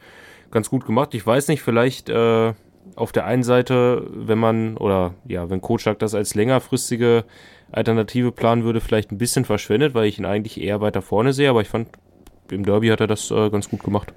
[0.51, 1.13] ganz gut gemacht.
[1.13, 2.53] Ich weiß nicht, vielleicht äh,
[2.95, 7.25] auf der einen Seite, wenn man, oder ja, wenn Kotschak das als längerfristige
[7.71, 11.49] Alternative planen würde, vielleicht ein bisschen verschwendet, weil ich ihn eigentlich eher weiter vorne sehe,
[11.49, 11.89] aber ich fand,
[12.49, 14.13] im Derby hat er das äh, ganz gut gemacht.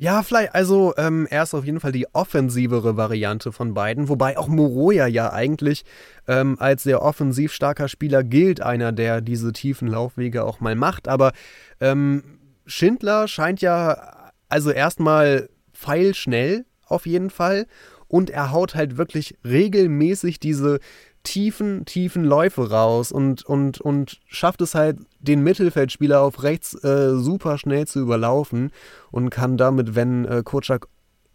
[0.00, 4.38] Ja, vielleicht, also ähm, er ist auf jeden Fall die offensivere Variante von beiden, wobei
[4.38, 5.84] auch Moroja ja eigentlich
[6.28, 11.08] ähm, als sehr offensiv starker Spieler gilt, einer, der diese tiefen Laufwege auch mal macht.
[11.08, 11.32] Aber
[11.80, 12.22] ähm,
[12.64, 17.66] Schindler scheint ja also erstmal feilschnell auf jeden Fall.
[18.08, 20.80] Und er haut halt wirklich regelmäßig diese
[21.22, 27.16] tiefen, tiefen Läufe raus und, und, und schafft es halt, den Mittelfeldspieler auf rechts äh,
[27.16, 28.70] super schnell zu überlaufen
[29.10, 30.88] und kann damit, wenn äh, Kotschak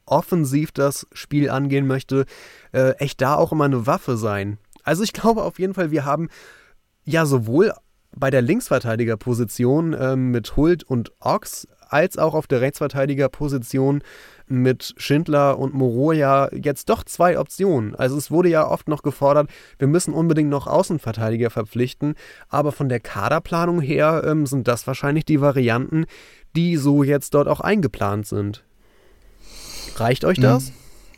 [0.06, 2.25] offensiv das Spiel angehen möchte,
[2.71, 4.58] äh, echt da auch immer eine Waffe sein.
[4.84, 6.29] Also ich glaube auf jeden Fall, wir haben
[7.06, 7.73] ja sowohl
[8.15, 14.01] bei der Linksverteidigerposition äh, mit Hult und Ox als auch auf der Rechtsverteidigerposition
[14.47, 17.95] mit Schindler und Moroja jetzt doch zwei Optionen.
[17.95, 22.15] Also es wurde ja oft noch gefordert, wir müssen unbedingt noch Außenverteidiger verpflichten,
[22.49, 26.06] aber von der Kaderplanung her ähm, sind das wahrscheinlich die Varianten,
[26.56, 28.63] die so jetzt dort auch eingeplant sind.
[29.95, 30.71] Reicht euch das?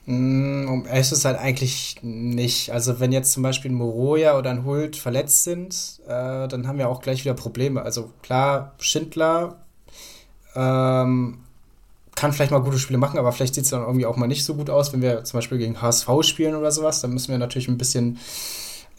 [0.06, 2.72] Mm, um es ist halt eigentlich nicht.
[2.72, 6.78] Also wenn jetzt zum Beispiel ein Moroja oder ein Hult verletzt sind, äh, dann haben
[6.78, 7.82] wir auch gleich wieder Probleme.
[7.82, 9.66] Also klar, Schindler
[10.56, 11.40] ähm,
[12.16, 14.46] kann vielleicht mal gute Spiele machen, aber vielleicht sieht es dann irgendwie auch mal nicht
[14.46, 17.02] so gut aus, wenn wir zum Beispiel gegen HSV spielen oder sowas.
[17.02, 18.20] Dann müssen wir natürlich ein bisschen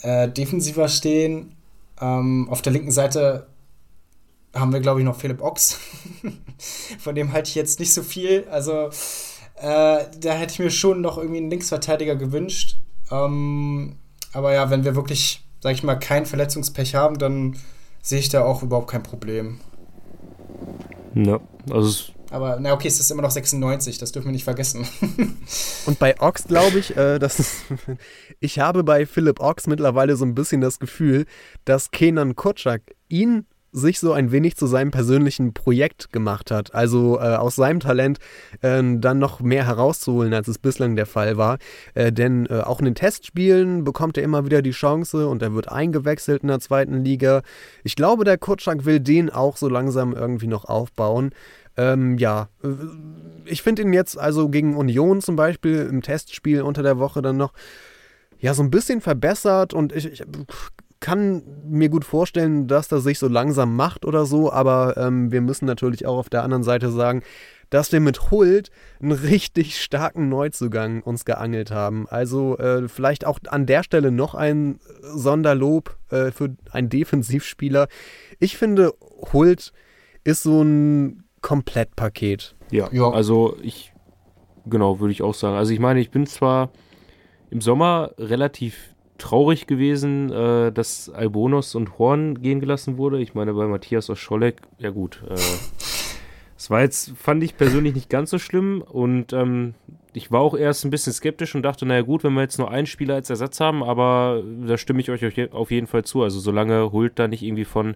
[0.03, 1.57] äh, defensiver stehen.
[2.01, 3.47] Ähm, auf der linken Seite
[4.55, 5.79] haben wir, glaube ich, noch Philipp Ochs.
[6.99, 8.47] Von dem halte ich jetzt nicht so viel.
[8.51, 8.91] Also
[9.57, 12.77] äh, da hätte ich mir schon noch irgendwie einen Linksverteidiger gewünscht.
[13.11, 13.97] Ähm,
[14.33, 17.57] aber ja, wenn wir wirklich, sag ich mal, kein Verletzungspech haben, dann
[18.03, 19.61] sehe ich da auch überhaupt kein Problem.
[21.15, 24.87] Ja, also aber na okay, es ist immer noch 96, das dürfen wir nicht vergessen.
[25.87, 27.62] Und bei Ox glaube ich, äh, dass
[28.40, 31.25] ich habe bei Philipp Ox mittlerweile so ein bisschen das Gefühl,
[31.64, 33.46] dass Kenan Kotschak ihn
[33.77, 36.75] sich so ein wenig zu seinem persönlichen Projekt gemacht hat.
[36.75, 38.18] Also äh, aus seinem Talent
[38.62, 41.59] äh, dann noch mehr herauszuholen, als es bislang der Fall war.
[41.94, 45.55] Äh, denn äh, auch in den Testspielen bekommt er immer wieder die Chance und er
[45.55, 47.42] wird eingewechselt in der zweiten Liga.
[47.85, 51.31] Ich glaube, der Kutschak will den auch so langsam irgendwie noch aufbauen.
[51.77, 52.69] Ähm, ja, äh,
[53.45, 57.37] ich finde ihn jetzt also gegen Union zum Beispiel im Testspiel unter der Woche dann
[57.37, 57.53] noch
[58.39, 60.23] ja so ein bisschen verbessert und ich, ich
[61.01, 65.41] kann mir gut vorstellen, dass das sich so langsam macht oder so, aber ähm, wir
[65.41, 67.23] müssen natürlich auch auf der anderen Seite sagen,
[67.71, 72.09] dass wir mit Hult einen richtig starken Neuzugang uns geangelt haben.
[72.09, 77.89] Also äh, vielleicht auch an der Stelle noch ein Sonderlob äh, für einen Defensivspieler.
[78.39, 78.93] Ich finde,
[79.33, 79.73] Hult
[80.25, 82.57] ist so ein Komplettpaket.
[82.73, 83.93] Ja, ja, also ich,
[84.69, 85.55] genau, würde ich auch sagen.
[85.55, 86.71] Also ich meine, ich bin zwar
[87.51, 93.21] im Sommer relativ traurig gewesen, äh, dass Albonos und Horn gehen gelassen wurde.
[93.21, 95.35] Ich meine, bei Matthias Oscholek, ja gut, äh,
[96.57, 99.75] das war jetzt, fand ich persönlich nicht ganz so schlimm und ähm,
[100.15, 102.73] ich war auch erst ein bisschen skeptisch und dachte, naja gut, wenn wir jetzt nur
[102.73, 106.25] einen Spieler als Ersatz haben, aber da stimme ich euch auf jeden Fall zu.
[106.25, 107.95] Also solange Hult da nicht irgendwie von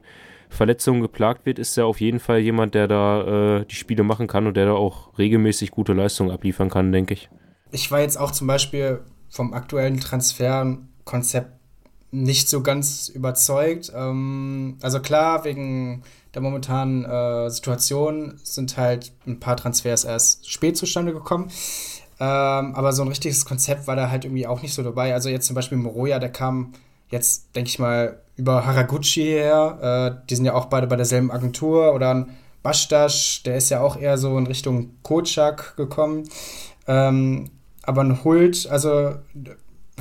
[0.50, 4.26] Verletzungen geplagt wird, ist er auf jeden Fall jemand, der da äh, die Spiele machen
[4.26, 7.30] kann und der da auch regelmäßig gute Leistungen abliefern kann, denke ich.
[7.70, 11.52] Ich war jetzt auch zum Beispiel vom aktuellen Transferkonzept
[12.10, 13.92] nicht so ganz überzeugt.
[13.94, 16.02] Ähm, also klar, wegen
[16.34, 21.50] der momentanen äh, Situation sind halt ein paar Transfers erst spät zustande gekommen.
[22.18, 25.14] Ähm, aber so ein richtiges Konzept war da halt irgendwie auch nicht so dabei.
[25.14, 26.72] Also jetzt zum Beispiel Moroja, der kam
[27.08, 30.16] jetzt, denke ich mal, über Haraguchi her.
[30.18, 31.94] Äh, die sind ja auch beide bei derselben Agentur.
[31.94, 36.28] Oder ein Bastas, der ist ja auch eher so in Richtung Kotschak gekommen.
[36.86, 37.50] Ähm,
[37.82, 39.14] aber ein Hult, also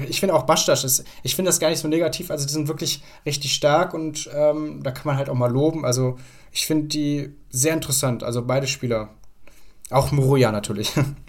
[0.08, 2.32] ich finde auch Bastas, ist, ich finde das gar nicht so negativ.
[2.32, 5.86] Also die sind wirklich richtig stark und ähm, da kann man halt auch mal loben.
[5.86, 6.18] Also
[6.52, 9.10] ich finde die sehr interessant, also beide Spieler.
[9.90, 10.94] Auch Muruya natürlich.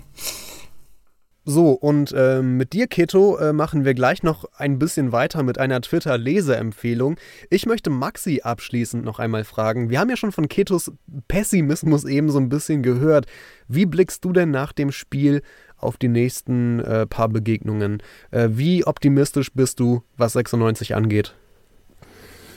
[1.50, 5.58] So, und äh, mit dir, Keto, äh, machen wir gleich noch ein bisschen weiter mit
[5.58, 7.16] einer Twitter-Leseempfehlung.
[7.50, 9.90] Ich möchte Maxi abschließend noch einmal fragen.
[9.90, 10.92] Wir haben ja schon von Ketos
[11.26, 13.26] Pessimismus eben so ein bisschen gehört.
[13.66, 15.42] Wie blickst du denn nach dem Spiel
[15.76, 18.00] auf die nächsten äh, paar Begegnungen?
[18.30, 21.34] Äh, wie optimistisch bist du, was 96 angeht?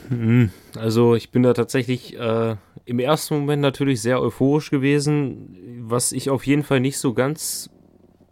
[0.09, 6.11] Hm, also ich bin da tatsächlich äh, im ersten Moment natürlich sehr euphorisch gewesen, was
[6.11, 7.71] ich auf jeden Fall nicht so ganz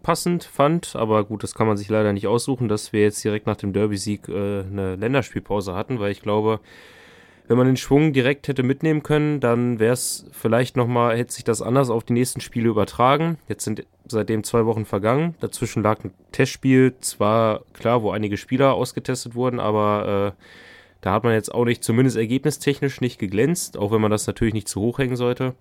[0.03, 3.47] passend fand, aber gut, das kann man sich leider nicht aussuchen, dass wir jetzt direkt
[3.47, 6.59] nach dem Derby-Sieg äh, eine Länderspielpause hatten, weil ich glaube,
[7.47, 11.43] wenn man den Schwung direkt hätte mitnehmen können, dann wäre es vielleicht nochmal, hätte sich
[11.43, 13.37] das anders auf die nächsten Spiele übertragen.
[13.49, 15.35] Jetzt sind seitdem zwei Wochen vergangen.
[15.41, 20.41] Dazwischen lag ein Testspiel, zwar klar, wo einige Spieler ausgetestet wurden, aber äh,
[21.01, 24.53] da hat man jetzt auch nicht, zumindest ergebnistechnisch, nicht geglänzt, auch wenn man das natürlich
[24.53, 25.55] nicht zu hoch hängen sollte.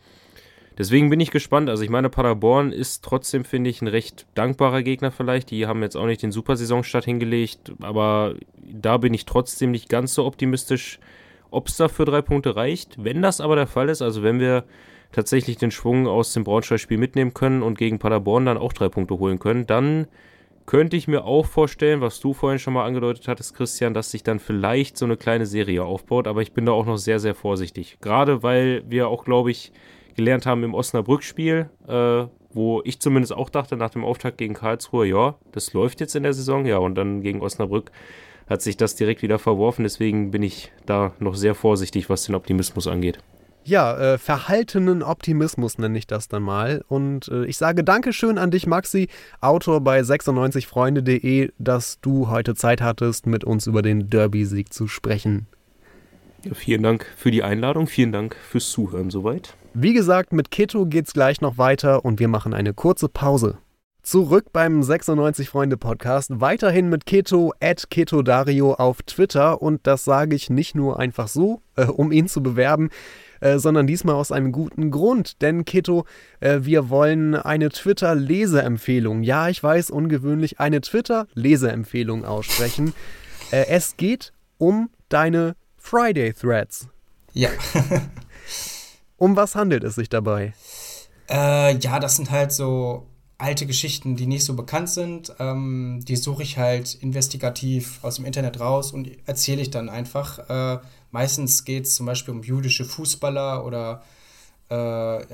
[0.80, 1.68] Deswegen bin ich gespannt.
[1.68, 5.50] Also ich meine, Paderborn ist trotzdem, finde ich, ein recht dankbarer Gegner vielleicht.
[5.50, 10.14] Die haben jetzt auch nicht den Supersaisonstart hingelegt, aber da bin ich trotzdem nicht ganz
[10.14, 10.98] so optimistisch,
[11.50, 12.94] ob es da für drei Punkte reicht.
[12.96, 14.64] Wenn das aber der Fall ist, also wenn wir
[15.12, 19.18] tatsächlich den Schwung aus dem Braunschweig-Spiel mitnehmen können und gegen Paderborn dann auch drei Punkte
[19.18, 20.06] holen können, dann
[20.64, 24.22] könnte ich mir auch vorstellen, was du vorhin schon mal angedeutet hattest, Christian, dass sich
[24.22, 27.34] dann vielleicht so eine kleine Serie aufbaut, aber ich bin da auch noch sehr, sehr
[27.34, 27.98] vorsichtig.
[28.00, 29.72] Gerade weil wir auch, glaube ich,
[30.14, 35.06] gelernt haben im Osnabrück-Spiel, äh, wo ich zumindest auch dachte nach dem Auftakt gegen Karlsruhe,
[35.06, 37.90] ja, das läuft jetzt in der Saison, ja, und dann gegen Osnabrück
[38.48, 39.84] hat sich das direkt wieder verworfen.
[39.84, 43.18] Deswegen bin ich da noch sehr vorsichtig, was den Optimismus angeht.
[43.62, 46.82] Ja, äh, verhaltenen Optimismus nenne ich das dann mal.
[46.88, 49.08] Und äh, ich sage Dankeschön an dich, Maxi,
[49.40, 55.46] Autor bei 96freunde.de, dass du heute Zeit hattest, mit uns über den Derby-Sieg zu sprechen.
[56.42, 59.54] Ja, vielen Dank für die Einladung, vielen Dank fürs Zuhören soweit.
[59.72, 63.58] Wie gesagt, mit Keto geht's gleich noch weiter und wir machen eine kurze Pause.
[64.02, 70.04] Zurück beim 96 Freunde Podcast, weiterhin mit Keto at Keto Dario auf Twitter und das
[70.04, 72.90] sage ich nicht nur einfach so, äh, um ihn zu bewerben.
[73.40, 75.40] Äh, sondern diesmal aus einem guten Grund.
[75.40, 76.04] Denn Keto,
[76.40, 82.92] äh, wir wollen eine Twitter-Leseempfehlung, ja, ich weiß, ungewöhnlich, eine Twitter-Leseempfehlung aussprechen.
[83.50, 86.88] Äh, es geht um deine Friday-Threads.
[87.32, 87.48] Ja.
[89.20, 90.54] um was handelt es sich dabei?
[91.30, 93.06] Äh, ja, das sind halt so
[93.38, 95.32] alte Geschichten, die nicht so bekannt sind.
[95.38, 100.38] Ähm, die suche ich halt investigativ aus dem Internet raus und erzähle ich dann einfach.
[100.50, 100.80] Äh,
[101.10, 104.02] Meistens geht es zum Beispiel um jüdische Fußballer oder
[104.68, 104.74] äh,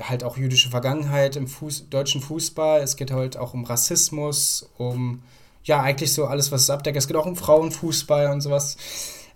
[0.01, 2.81] halt auch jüdische Vergangenheit im Fuß, deutschen Fußball.
[2.81, 5.21] Es geht halt auch um Rassismus, um
[5.63, 6.97] ja, eigentlich so alles, was es abdeckt.
[6.97, 8.77] Es geht auch um Frauenfußball und sowas.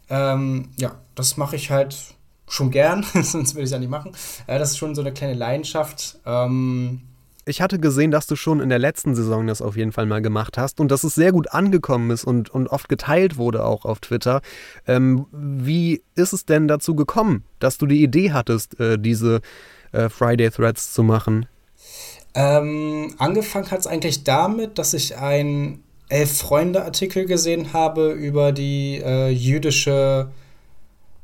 [0.10, 1.96] Ähm, ja, das mache ich halt
[2.52, 4.12] schon gern, sonst würde ich es ja nicht machen.
[4.48, 6.20] Äh, das ist schon so eine kleine Leidenschaft.
[6.26, 7.02] Ähm,
[7.46, 10.22] ich hatte gesehen, dass du schon in der letzten Saison das auf jeden Fall mal
[10.22, 13.84] gemacht hast und dass es sehr gut angekommen ist und, und oft geteilt wurde auch
[13.84, 14.42] auf Twitter.
[14.88, 19.42] Ähm, wie ist es denn dazu gekommen, dass du die Idee hattest, äh, diese
[19.92, 21.48] äh, Friday Threads zu machen?
[22.36, 29.30] Ähm, angefangen hat es eigentlich damit, dass ich einen Elf-Freunde-Artikel gesehen habe über die äh,
[29.30, 30.30] jüdische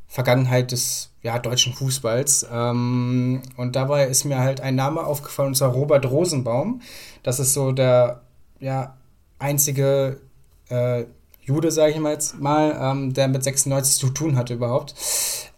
[0.07, 2.47] Vergangenheit des ja, deutschen Fußballs.
[2.49, 6.81] Ähm, und dabei ist mir halt ein Name aufgefallen, und zwar Robert Rosenbaum.
[7.21, 8.21] Das ist so der
[8.61, 8.95] ja,
[9.37, 10.21] einzige
[10.69, 11.03] äh,
[11.41, 14.95] Jude, sage ich mal jetzt mal, ähm, der mit 96 zu tun hatte überhaupt.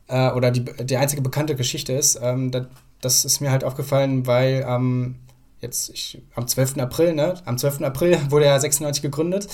[0.08, 2.19] Äh, oder die, die einzige bekannte Geschichte ist.
[2.19, 2.65] Ähm, das,
[2.99, 5.17] das ist mir halt aufgefallen, weil ähm,
[5.62, 6.79] jetzt ich, am 12.
[6.79, 7.36] April, ne?
[7.45, 7.84] Am 12.
[7.84, 9.47] April wurde er 96 gegründet.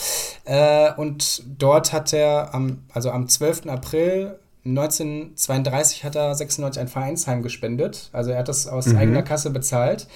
[0.45, 3.67] Äh, und dort hat er am, also am 12.
[3.67, 8.09] April 1932 hat er 96 ein Vereinsheim gespendet.
[8.13, 8.97] Also er hat das aus mhm.
[8.97, 10.07] eigener Kasse bezahlt.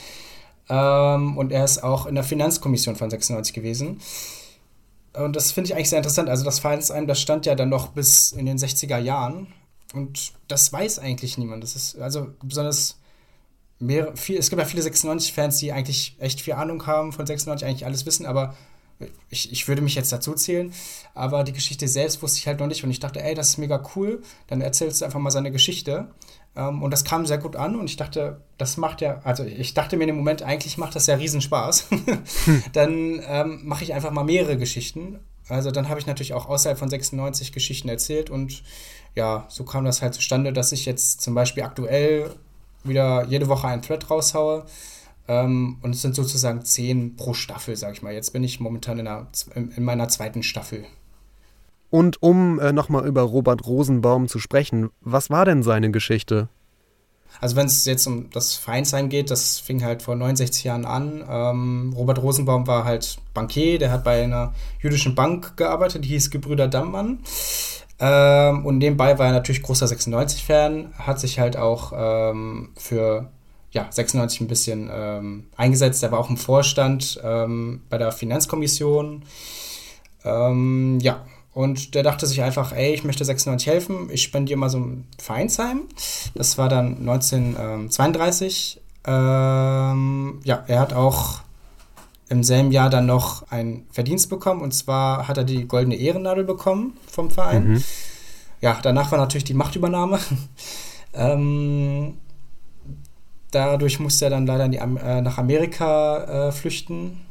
[0.70, 4.00] Ähm, und er ist auch in der Finanzkommission von 96 gewesen.
[5.14, 6.30] Und das finde ich eigentlich sehr interessant.
[6.30, 9.48] Also das Vereinsheim, das stand ja dann noch bis in den 60er Jahren.
[9.94, 11.64] Und das weiß eigentlich niemand.
[11.64, 13.00] Das ist also besonders
[13.80, 17.68] mehr, viel, es gibt ja viele 96-Fans, die eigentlich echt viel Ahnung haben von 96,
[17.68, 18.56] eigentlich alles wissen, aber
[19.30, 20.74] ich, ich würde mich jetzt dazu zählen,
[21.14, 23.58] aber die Geschichte selbst wusste ich halt noch nicht und ich dachte, ey, das ist
[23.58, 26.10] mega cool, dann erzählst du einfach mal seine Geschichte.
[26.56, 29.74] Ähm, und das kam sehr gut an und ich dachte, das macht ja, also ich
[29.74, 31.88] dachte mir in dem Moment, eigentlich macht das ja Riesenspaß.
[32.74, 35.20] dann ähm, mache ich einfach mal mehrere Geschichten.
[35.48, 38.64] Also dann habe ich natürlich auch außerhalb von 96 Geschichten erzählt und
[39.16, 42.30] ja, so kam das halt zustande, dass ich jetzt zum Beispiel aktuell
[42.84, 44.66] wieder jede Woche einen Thread raushaue
[45.30, 48.14] ähm, und es sind sozusagen zehn pro Staffel, sag ich mal.
[48.14, 50.86] Jetzt bin ich momentan in, einer, in meiner zweiten Staffel.
[51.92, 56.50] Und um äh, nochmal über Robert Rosenbaum zu sprechen, was war denn seine Geschichte?
[57.42, 61.24] Also wenn es jetzt um das Vereinsheim geht, das fing halt vor 69 Jahren an.
[61.30, 66.32] Ähm, Robert Rosenbaum war halt Bankier, der hat bei einer jüdischen Bank gearbeitet, die hieß
[66.32, 67.20] Gebrüder Dammmann.
[68.00, 73.30] Ähm, und nebenbei war er natürlich großer 96-Fan, hat sich halt auch ähm, für
[73.72, 76.02] ja, 96 ein bisschen ähm, eingesetzt.
[76.04, 79.24] Er war auch im Vorstand ähm, bei der Finanzkommission.
[80.26, 84.70] Ähm, ja, und der dachte sich einfach, ey, ich möchte 96 helfen, ich spendiere mal
[84.70, 85.82] so ein Vereinsheim.
[86.36, 88.82] Das war dann 1932.
[89.06, 91.42] Ähm, ja, er hat auch
[92.30, 96.44] im selben Jahr dann noch einen Verdienst bekommen und zwar hat er die goldene Ehrennadel
[96.44, 97.72] bekommen vom Verein.
[97.72, 97.84] Mhm.
[98.62, 100.20] Ja, danach war natürlich die Machtübernahme.
[101.14, 102.18] ähm,
[103.52, 107.22] Dadurch musste er dann leider die, äh, nach Amerika äh, flüchten.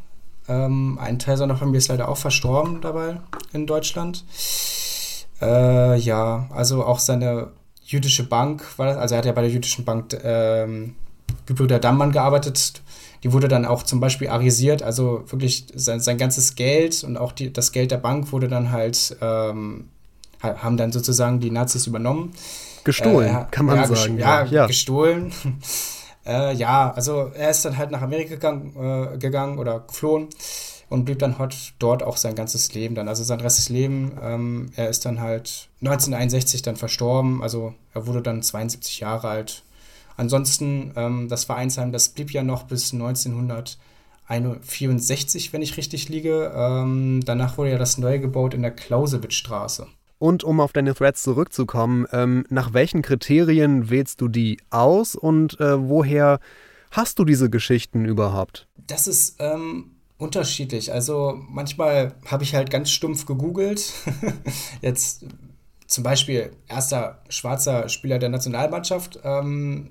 [0.48, 3.20] Ähm, ein Teil seiner Familie ist leider auch verstorben dabei
[3.52, 4.24] in Deutschland.
[5.40, 7.48] Äh, ja, also auch seine
[7.84, 10.94] jüdische Bank war das, also er hat ja bei der jüdischen Bank ähm,
[11.46, 12.82] Gebrüder Dammmann gearbeitet.
[13.22, 17.32] Die wurde dann auch zum Beispiel arisiert, also wirklich sein, sein ganzes Geld und auch
[17.32, 19.88] die, das Geld der Bank wurde dann halt, ähm,
[20.40, 22.32] haben dann sozusagen die Nazis übernommen.
[22.84, 24.18] Gestohlen, äh, kann man ja, sagen.
[24.18, 25.32] Ja, ja, gestohlen.
[26.28, 30.28] Äh, ja, also er ist dann halt nach Amerika gegangen, äh, gegangen oder geflohen
[30.90, 34.12] und blieb dann halt dort auch sein ganzes Leben dann, also sein restliches Leben.
[34.22, 39.64] Ähm, er ist dann halt 1961 dann verstorben, also er wurde dann 72 Jahre alt.
[40.16, 46.52] Ansonsten, ähm, das Vereinsheim, das blieb ja noch bis 1964, wenn ich richtig liege.
[46.54, 49.86] Ähm, danach wurde ja das neue gebaut in der Clausewitz-Straße.
[50.18, 55.60] Und um auf deine Threads zurückzukommen, ähm, nach welchen Kriterien wählst du die aus und
[55.60, 56.40] äh, woher
[56.90, 58.66] hast du diese Geschichten überhaupt?
[58.86, 60.92] Das ist ähm, unterschiedlich.
[60.92, 63.92] Also manchmal habe ich halt ganz stumpf gegoogelt.
[64.82, 65.24] Jetzt
[65.86, 69.20] zum Beispiel erster schwarzer Spieler der Nationalmannschaft.
[69.22, 69.90] Ähm,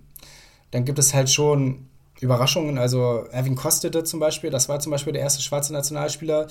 [0.71, 1.87] dann gibt es halt schon
[2.19, 2.77] Überraschungen.
[2.77, 6.47] Also Erwin Kostede zum Beispiel, das war zum Beispiel der erste schwarze Nationalspieler.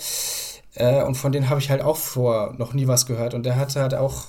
[0.77, 3.35] Äh, und von denen habe ich halt auch vor noch nie was gehört.
[3.35, 4.27] Und der hatte halt auch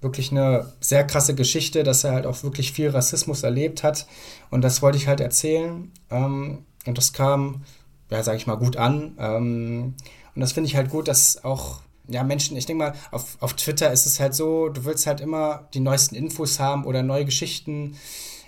[0.00, 4.06] wirklich eine sehr krasse Geschichte, dass er halt auch wirklich viel Rassismus erlebt hat.
[4.50, 5.90] Und das wollte ich halt erzählen.
[6.10, 7.64] Ähm, und das kam,
[8.10, 9.16] ja, sage ich mal, gut an.
[9.18, 9.94] Ähm,
[10.34, 13.52] und das finde ich halt gut, dass auch ja, Menschen, ich denke mal, auf, auf
[13.54, 17.26] Twitter ist es halt so, du willst halt immer die neuesten Infos haben oder neue
[17.26, 17.96] Geschichten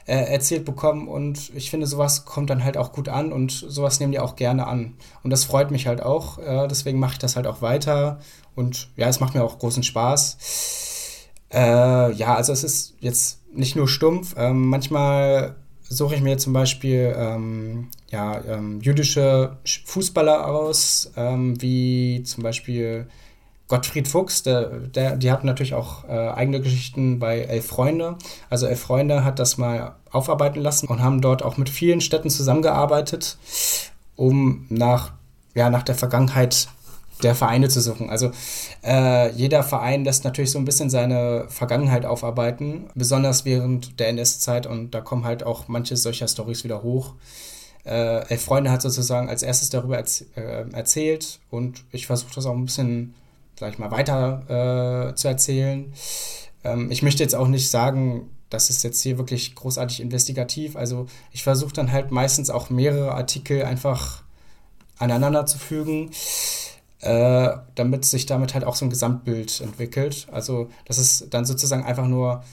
[0.06, 4.00] äh, erzählt bekommen und ich finde, sowas kommt dann halt auch gut an und sowas
[4.00, 4.94] nehmen die auch gerne an.
[5.22, 8.20] Und das freut mich halt auch, äh, deswegen mache ich das halt auch weiter
[8.54, 10.38] und ja, es macht mir auch großen Spaß.
[11.52, 14.34] Äh, ja, also es ist jetzt nicht nur stumpf.
[14.36, 15.56] Ähm, manchmal
[15.88, 23.08] suche ich mir zum Beispiel ähm, ja, ähm, jüdische Fußballer aus, ähm, wie zum Beispiel
[23.70, 28.16] Gottfried Fuchs, der, der, die hatten natürlich auch äh, eigene Geschichten bei Elf Freunde.
[28.50, 32.30] Also Elf Freunde hat das mal aufarbeiten lassen und haben dort auch mit vielen Städten
[32.30, 33.38] zusammengearbeitet,
[34.16, 35.12] um nach,
[35.54, 36.66] ja, nach der Vergangenheit
[37.22, 38.10] der Vereine zu suchen.
[38.10, 38.32] Also
[38.82, 44.66] äh, jeder Verein lässt natürlich so ein bisschen seine Vergangenheit aufarbeiten, besonders während der NS-Zeit
[44.66, 47.14] und da kommen halt auch manche solcher Stories wieder hoch.
[47.84, 52.46] Äh, Elf Freunde hat sozusagen als erstes darüber erz äh, erzählt und ich versuche das
[52.46, 53.14] auch ein bisschen,
[53.60, 55.92] sag ich mal, weiter äh, zu erzählen.
[56.64, 60.74] Ähm, ich möchte jetzt auch nicht sagen, das ist jetzt hier wirklich großartig investigativ.
[60.74, 64.22] Also ich versuche dann halt meistens auch mehrere Artikel einfach
[64.98, 66.10] aneinander zu fügen
[67.00, 70.26] äh, damit sich damit halt auch so ein Gesamtbild entwickelt.
[70.32, 72.44] Also das ist dann sozusagen einfach nur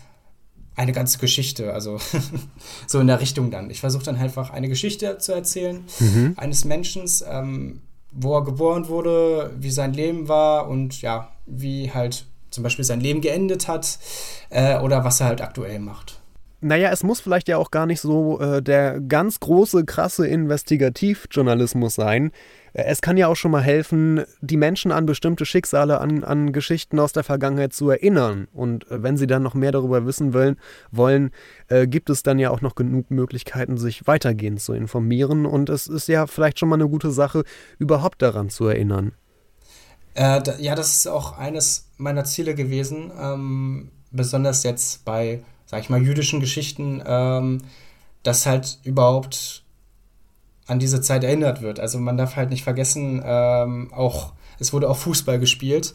[0.76, 2.00] eine ganze Geschichte, also
[2.88, 3.70] so in der Richtung dann.
[3.70, 6.34] Ich versuche dann halt einfach eine Geschichte zu erzählen mhm.
[6.38, 7.82] eines Menschen, ähm,
[8.20, 13.00] wo er geboren wurde, wie sein Leben war und ja, wie halt zum Beispiel sein
[13.00, 14.00] Leben geendet hat
[14.50, 16.20] äh, oder was er halt aktuell macht.
[16.60, 21.94] Naja, es muss vielleicht ja auch gar nicht so äh, der ganz große, krasse Investigativjournalismus
[21.94, 22.32] sein.
[22.74, 26.52] Äh, es kann ja auch schon mal helfen, die Menschen an bestimmte Schicksale, an, an
[26.52, 28.48] Geschichten aus der Vergangenheit zu erinnern.
[28.54, 30.58] Und äh, wenn sie dann noch mehr darüber wissen wollen,
[30.92, 31.32] wollen
[31.68, 35.46] äh, gibt es dann ja auch noch genug Möglichkeiten, sich weitergehend zu informieren.
[35.46, 37.44] Und es ist ja vielleicht schon mal eine gute Sache,
[37.80, 39.14] überhaupt daran zu erinnern.
[40.14, 45.82] Äh, da, ja, das ist auch eines meiner Ziele gewesen, ähm, besonders jetzt bei sag
[45.82, 47.60] ich mal, jüdischen Geschichten, ähm,
[48.24, 49.64] dass halt überhaupt
[50.68, 51.80] an diese Zeit erinnert wird.
[51.80, 55.94] Also man darf halt nicht vergessen, ähm, auch es wurde auch Fußball gespielt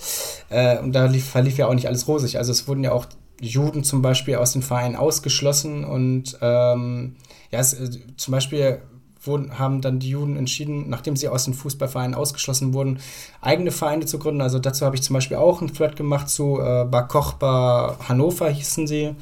[0.48, 2.38] äh, und da lief, verlief ja auch nicht alles rosig.
[2.38, 3.06] Also es wurden ja auch
[3.40, 7.16] Juden zum Beispiel aus den Vereinen ausgeschlossen und ähm,
[7.50, 8.80] ja, es, äh, zum Beispiel
[9.24, 12.98] wurden, haben dann die Juden entschieden, nachdem sie aus den Fußballvereinen ausgeschlossen wurden,
[13.40, 14.40] eigene Vereine zu gründen.
[14.40, 18.48] Also dazu habe ich zum Beispiel auch einen Thread gemacht zu äh, Bar Kochba Hannover
[18.48, 19.14] hießen sie.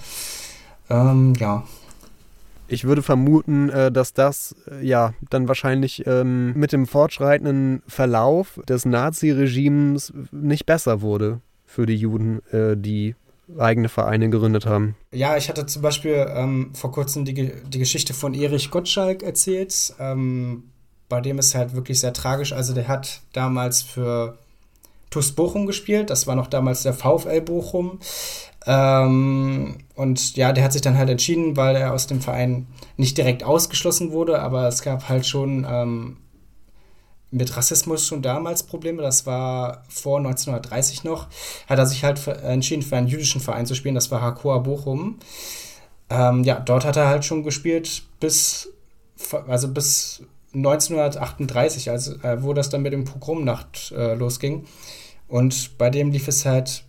[0.89, 1.65] Ähm, ja.
[2.71, 8.61] Ich würde vermuten, äh, dass das äh, ja dann wahrscheinlich ähm, mit dem fortschreitenden Verlauf
[8.69, 13.17] des Nazi-Regimes nicht besser wurde für die Juden, äh, die
[13.59, 14.95] eigene Vereine gegründet haben.
[15.13, 19.93] Ja, ich hatte zum Beispiel ähm, vor kurzem die, die Geschichte von Erich Gottschalk erzählt.
[19.99, 20.65] Ähm,
[21.09, 22.53] bei dem ist halt wirklich sehr tragisch.
[22.53, 24.39] Also der hat damals für
[25.11, 26.11] TuS Bochum gespielt.
[26.11, 27.99] Das war noch damals der VfL Bochum.
[28.67, 33.17] Ähm, und ja, der hat sich dann halt entschieden, weil er aus dem Verein nicht
[33.17, 36.19] direkt ausgeschlossen wurde, aber es gab halt schon ähm,
[37.31, 39.03] mit Rassismus schon damals Probleme.
[39.03, 41.29] Das war vor 1930 noch.
[41.69, 43.95] Hat er sich halt entschieden, für einen jüdischen Verein zu spielen.
[43.95, 45.19] Das war Hakoa Bochum.
[46.11, 48.69] Ähm, ja, dort hat er halt schon gespielt bis,
[49.47, 50.23] also bis
[50.55, 54.67] 1938, also äh, wo das dann mit dem Pogromnacht äh, losging.
[55.31, 56.85] Und bei dem lief es halt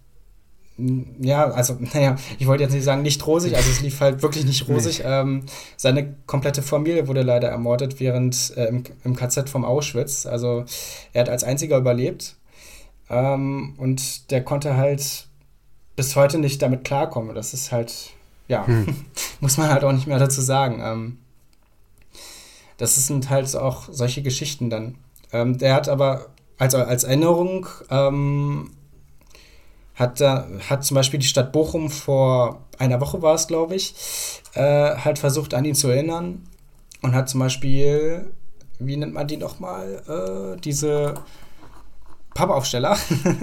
[1.20, 4.46] ja, also, naja, ich wollte jetzt nicht sagen, nicht rosig, also es lief halt wirklich
[4.46, 5.00] nicht rosig.
[5.00, 5.06] Nee.
[5.06, 5.44] Ähm,
[5.78, 10.26] seine komplette Familie wurde leider ermordet während äh, im, im KZ vom Auschwitz.
[10.26, 10.66] Also
[11.14, 12.36] er hat als einziger überlebt.
[13.10, 15.28] Ähm, und der konnte halt
[15.96, 17.36] bis heute nicht damit klarkommen.
[17.36, 18.12] Das ist halt,
[18.48, 18.88] ja, hm.
[19.40, 20.82] muss man halt auch nicht mehr dazu sagen.
[20.84, 21.18] Ähm,
[22.78, 24.96] das sind halt auch solche Geschichten dann.
[25.32, 26.28] Ähm, der hat aber,
[26.62, 28.70] also als Erinnerung, ähm,
[29.96, 33.96] hat, hat zum Beispiel die Stadt Bochum vor einer Woche war es, glaube ich,
[34.54, 36.44] äh, halt versucht an ihn zu erinnern
[37.02, 38.32] und hat zum Beispiel,
[38.78, 40.04] wie nennt man die nochmal,
[40.56, 41.16] äh, diese
[42.36, 42.96] Pappaufsteller.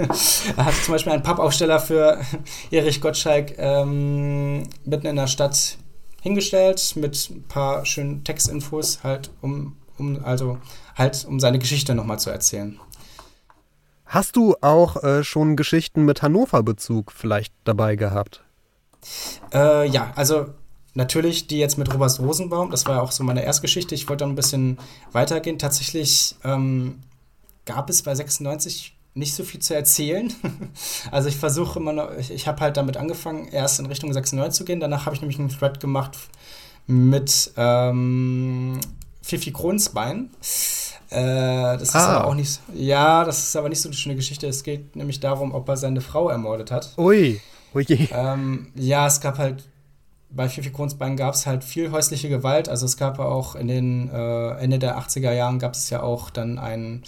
[0.56, 2.20] er hat zum Beispiel einen Pappaufsteller für
[2.70, 5.76] Erich Gottschalk ähm, mitten in der Stadt
[6.22, 10.58] hingestellt mit ein paar schönen Textinfos, halt um, um also
[10.94, 12.78] halt um seine Geschichte nochmal zu erzählen.
[14.08, 18.42] Hast du auch äh, schon Geschichten mit Hannover-Bezug vielleicht dabei gehabt?
[19.52, 20.46] Äh, ja, also
[20.94, 23.94] natürlich die jetzt mit Robert Rosenbaum, das war ja auch so meine Erstgeschichte.
[23.94, 24.78] Ich wollte dann ein bisschen
[25.12, 25.58] weitergehen.
[25.58, 27.00] Tatsächlich ähm,
[27.66, 30.32] gab es bei 96 nicht so viel zu erzählen.
[31.10, 34.56] also ich versuche immer noch, ich, ich habe halt damit angefangen, erst in Richtung 96
[34.56, 34.80] zu gehen.
[34.80, 36.16] Danach habe ich nämlich einen Thread gemacht
[36.86, 38.80] mit ähm,
[39.20, 40.30] Fifi Kronsbein.
[41.10, 42.18] Äh, das ist ah.
[42.18, 42.60] aber auch nicht.
[42.74, 44.46] Ja, das ist aber nicht so eine schöne Geschichte.
[44.46, 46.92] Es geht nämlich darum, ob er seine Frau ermordet hat.
[46.98, 47.40] Ui.
[47.74, 47.86] Ui.
[48.12, 49.68] Ähm, ja, es gab halt.
[50.30, 52.68] Bei Fifi Kronsbein gab es halt viel häusliche Gewalt.
[52.68, 56.28] Also es gab auch in den äh, Ende der 80er Jahren gab es ja auch
[56.28, 57.04] dann einen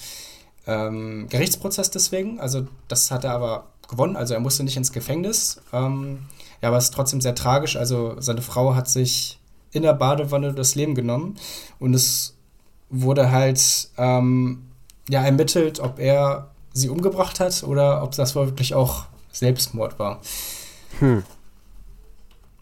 [0.66, 2.40] ähm, Gerichtsprozess deswegen.
[2.40, 4.16] Also das hat er aber gewonnen.
[4.16, 5.60] Also er musste nicht ins Gefängnis.
[5.70, 6.20] Ähm,
[6.62, 7.76] ja, aber es ist trotzdem sehr tragisch.
[7.76, 9.38] Also seine Frau hat sich
[9.72, 11.36] in der Badewanne das Leben genommen
[11.78, 12.36] und es
[12.90, 14.70] wurde halt ähm,
[15.08, 20.20] ja, ermittelt, ob er sie umgebracht hat oder ob das wirklich auch Selbstmord war.
[20.98, 21.22] Hm.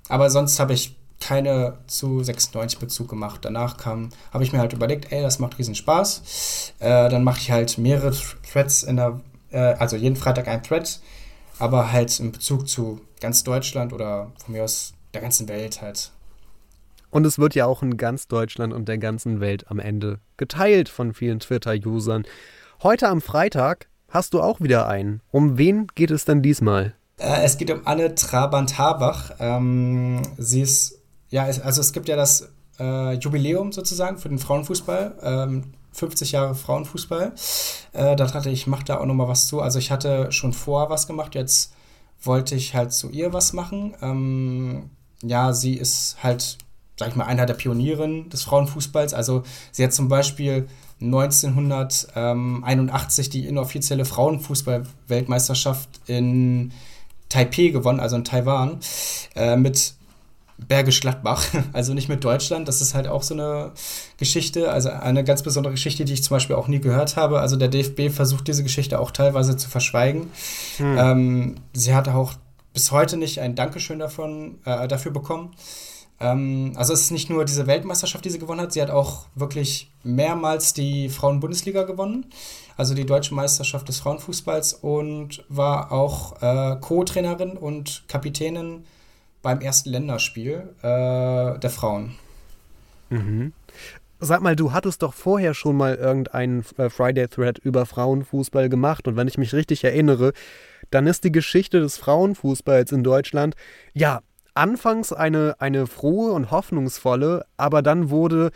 [0.09, 3.41] Aber sonst habe ich keine zu 96 Bezug gemacht.
[3.43, 6.75] Danach kam, habe ich mir halt überlegt, ey, das macht riesen Spaß.
[6.79, 8.15] Äh, dann mache ich halt mehrere
[8.51, 9.21] Threads in der,
[9.51, 11.01] äh, also jeden Freitag ein Thread,
[11.59, 16.13] aber halt in Bezug zu ganz Deutschland oder von mir aus der ganzen Welt halt.
[17.11, 20.89] Und es wird ja auch in ganz Deutschland und der ganzen Welt am Ende geteilt
[20.89, 22.25] von vielen Twitter-Usern.
[22.83, 25.21] Heute am Freitag hast du auch wieder einen.
[25.31, 26.95] Um wen geht es denn diesmal?
[27.19, 29.33] Äh, es geht um Anne Trabant-Habach.
[29.41, 31.01] Ähm, sie ist,
[31.31, 35.15] ja, also es gibt ja das äh, Jubiläum sozusagen für den Frauenfußball.
[35.23, 37.33] Ähm, 50 Jahre Frauenfußball.
[37.93, 39.61] Äh, da dachte ich, ich mache da auch nochmal was zu.
[39.61, 41.73] Also ich hatte schon vorher was gemacht, jetzt
[42.23, 43.95] wollte ich halt zu ihr was machen.
[44.01, 44.91] Ähm,
[45.23, 46.59] ja, sie ist halt
[46.99, 49.15] sag ich mal, einer der Pionieren des Frauenfußballs.
[49.15, 50.69] Also sie hat zum Beispiel
[51.01, 56.73] 1981 die inoffizielle Frauenfußball-Weltmeisterschaft in
[57.29, 58.81] Taipei gewonnen, also in Taiwan,
[59.37, 59.95] äh, mit
[60.67, 62.67] Bergisch Gladbach, also nicht mit Deutschland.
[62.67, 63.71] Das ist halt auch so eine
[64.17, 67.39] Geschichte, also eine ganz besondere Geschichte, die ich zum Beispiel auch nie gehört habe.
[67.39, 70.33] Also der DFB versucht diese Geschichte auch teilweise zu verschweigen.
[70.79, 70.99] Hm.
[70.99, 72.33] Ähm, sie hat auch
[72.73, 75.53] bis heute nicht ein Dankeschön davon, äh, dafür bekommen.
[76.21, 79.27] Ähm, also es ist nicht nur diese Weltmeisterschaft, die sie gewonnen hat, sie hat auch
[79.35, 82.27] wirklich mehrmals die Frauenbundesliga gewonnen,
[82.77, 88.85] also die deutsche Meisterschaft des Frauenfußballs und war auch äh, Co-Trainerin und Kapitänin
[89.43, 92.17] beim ersten Länderspiel äh, der Frauen.
[93.11, 93.53] Mhm.
[94.21, 99.17] Sag mal, du hattest doch vorher schon mal irgendeinen äh, Friday-Thread über Frauenfußball gemacht und
[99.17, 100.33] wenn ich mich richtig erinnere,
[100.91, 103.55] dann ist die Geschichte des Frauenfußballs in Deutschland
[103.95, 104.23] ja
[104.59, 108.51] anfangs eine, eine frohe und hoffnungsvolle, aber dann wurde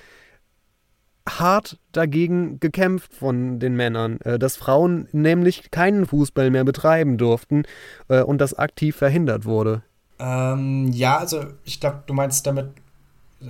[1.28, 7.62] hart dagegen gekämpft von den Männern, äh, dass Frauen nämlich keinen Fußball mehr betreiben durften
[8.08, 9.82] äh, und das aktiv verhindert wurde.
[10.18, 12.70] Ähm, ja, also ich glaube, du meinst damit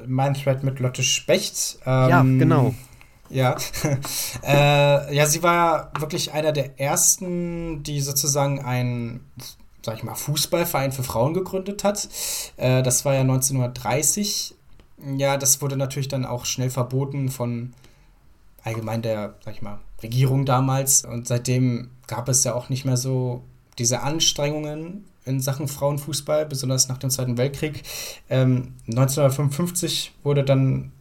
[0.06, 1.78] mein Thread mit Lotte Specht.
[1.86, 2.74] Ähm, ja, genau.
[3.30, 3.56] Ja.
[4.46, 9.20] äh, ja, sie war wirklich einer der ersten, die sozusagen ein
[9.84, 12.08] sag ich mal, Fußballverein für Frauen gegründet hat.
[12.56, 14.54] Äh, das war ja 1930.
[15.16, 17.74] Ja, das wurde natürlich dann auch schnell verboten von
[18.62, 21.04] allgemein der, sag ich mal, Regierung damals.
[21.04, 23.42] Und seitdem gab es ja auch nicht mehr so
[23.78, 27.82] diese Anstrengungen in Sachen Frauenfußball, besonders nach dem Zweiten Weltkrieg.
[28.28, 30.92] Ähm, 1955 wurde dann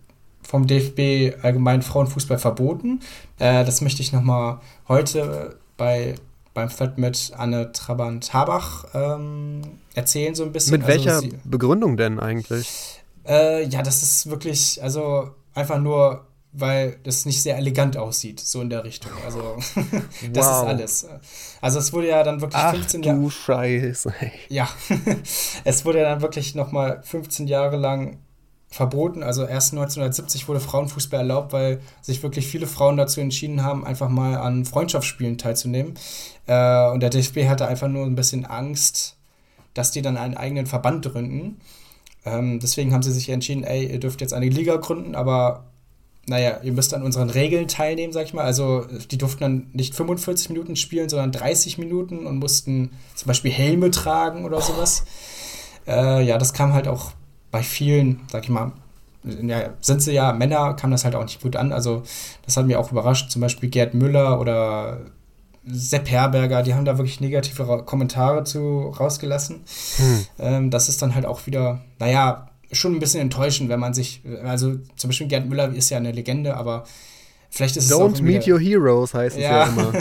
[0.43, 3.01] vom DFB allgemein Frauenfußball verboten.
[3.39, 6.15] Äh, das möchte ich nochmal heute bei
[6.53, 9.61] beim Fett mit Anne Trabant-Habach ähm,
[9.93, 10.73] erzählen, so ein bisschen.
[10.73, 13.01] Mit also welcher sie, Begründung denn eigentlich?
[13.27, 18.61] Äh, ja, das ist wirklich, also einfach nur, weil das nicht sehr elegant aussieht, so
[18.61, 19.11] in der Richtung.
[19.23, 19.57] Also,
[20.33, 20.63] das wow.
[20.63, 21.07] ist alles.
[21.61, 23.19] Also, es wurde ja dann wirklich Ach, 15 Jahre.
[23.19, 24.13] Du Scheiße.
[24.49, 24.67] Ja,
[25.63, 28.17] es wurde ja dann wirklich nochmal 15 Jahre lang
[28.71, 29.21] verboten.
[29.21, 34.09] Also erst 1970 wurde Frauenfußball erlaubt, weil sich wirklich viele Frauen dazu entschieden haben, einfach
[34.09, 35.93] mal an Freundschaftsspielen teilzunehmen.
[36.47, 39.17] Äh, und der DFB hatte einfach nur ein bisschen Angst,
[39.73, 41.59] dass die dann einen eigenen Verband gründen.
[42.25, 45.65] Ähm, deswegen haben sie sich entschieden, ey, ihr dürft jetzt eine Liga gründen, aber
[46.27, 48.45] naja, ihr müsst an unseren Regeln teilnehmen, sag ich mal.
[48.45, 53.51] Also die durften dann nicht 45 Minuten spielen, sondern 30 Minuten und mussten zum Beispiel
[53.51, 55.03] Helme tragen oder sowas.
[55.87, 57.11] Äh, ja, das kam halt auch
[57.51, 58.71] bei vielen, sag ich mal,
[59.23, 61.71] ja, sind sie ja Männer, kam das halt auch nicht gut an.
[61.71, 62.03] Also
[62.45, 63.29] das hat mich auch überrascht.
[63.29, 65.01] Zum Beispiel Gerd Müller oder
[65.65, 69.61] Sepp Herberger, die haben da wirklich negative Kommentare zu rausgelassen.
[69.97, 70.25] Hm.
[70.39, 74.23] Ähm, das ist dann halt auch wieder, naja, schon ein bisschen enttäuschend, wenn man sich,
[74.43, 76.85] also zum Beispiel Gerd Müller ist ja eine Legende, aber
[77.49, 79.93] vielleicht ist Don't es Don't meet your heroes heißt es ja, ja immer.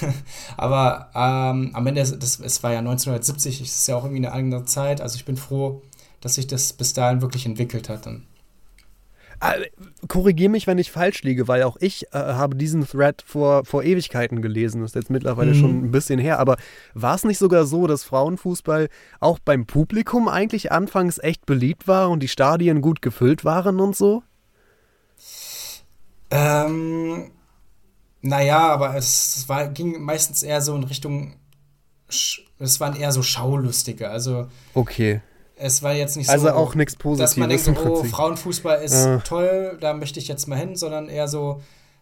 [0.56, 4.32] aber ähm, am Ende, das, es war ja 1970, es ist ja auch irgendwie eine
[4.32, 5.82] andere Zeit, also ich bin froh,
[6.20, 8.06] dass sich das bis dahin wirklich entwickelt hat.
[8.06, 8.26] Und
[9.40, 9.66] äh,
[10.08, 13.84] Korrigiere mich, wenn ich falsch liege, weil auch ich äh, habe diesen Thread vor, vor
[13.84, 14.80] Ewigkeiten gelesen.
[14.80, 15.60] Das ist jetzt mittlerweile mhm.
[15.60, 16.38] schon ein bisschen her.
[16.38, 16.56] Aber
[16.94, 18.88] war es nicht sogar so, dass Frauenfußball
[19.20, 23.96] auch beim Publikum eigentlich anfangs echt beliebt war und die Stadien gut gefüllt waren und
[23.96, 24.22] so?
[26.30, 27.30] Ähm,
[28.20, 31.36] naja, aber es war, ging meistens eher so in Richtung.
[32.58, 34.10] Es waren eher so Schaulustige.
[34.10, 34.48] Also.
[34.74, 35.20] Okay
[35.58, 39.04] es war jetzt nicht also so, auch nichts Positives dass man denkt, oh, Frauenfußball ist
[39.04, 39.18] äh.
[39.20, 41.60] toll, da möchte ich jetzt mal hin, sondern eher so,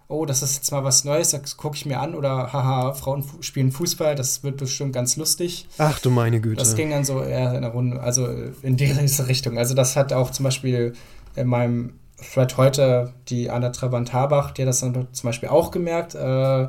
[0.08, 3.24] oh, das ist jetzt mal was Neues, das gucke ich mir an oder haha, Frauen
[3.40, 5.66] spielen Fußball, das wird bestimmt ganz lustig.
[5.78, 6.56] Ach du meine Güte.
[6.56, 8.28] Das ging dann so eher in der Runde, also
[8.62, 9.58] in diese Richtung.
[9.58, 10.94] Also das hat auch zum Beispiel
[11.34, 11.94] in meinem
[12.32, 16.68] Thread heute die Anna Trabant-Habach, die hat das dann zum Beispiel auch gemerkt, äh,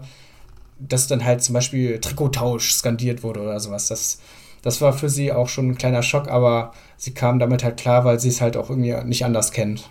[0.79, 3.87] dass dann halt zum Beispiel Trikottausch skandiert wurde oder sowas.
[3.87, 4.19] Das
[4.67, 8.03] das war für sie auch schon ein kleiner Schock, aber sie kam damit halt klar,
[8.03, 9.89] weil sie es halt auch irgendwie nicht anders kennt.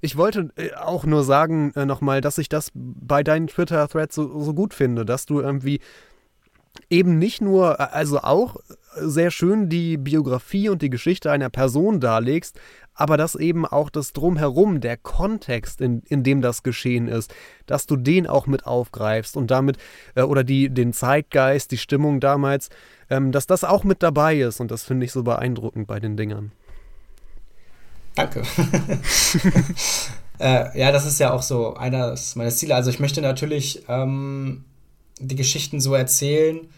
[0.00, 4.40] Ich wollte äh, auch nur sagen äh, nochmal, dass ich das bei deinen Twitter-Threads so,
[4.40, 5.80] so gut finde, dass du irgendwie
[6.88, 8.56] eben nicht nur, äh, also auch
[8.96, 12.58] sehr schön die Biografie und die Geschichte einer Person darlegst,
[13.00, 17.32] aber dass eben auch das Drumherum, der Kontext, in, in dem das geschehen ist,
[17.64, 19.78] dass du den auch mit aufgreifst und damit,
[20.14, 22.68] äh, oder die, den Zeitgeist, die Stimmung damals,
[23.08, 26.18] ähm, dass das auch mit dabei ist und das finde ich so beeindruckend bei den
[26.18, 26.52] Dingern.
[28.16, 28.42] Danke.
[30.38, 32.74] äh, ja, das ist ja auch so eines meiner Ziele.
[32.74, 34.64] Also ich möchte natürlich ähm,
[35.18, 36.68] die Geschichten so erzählen,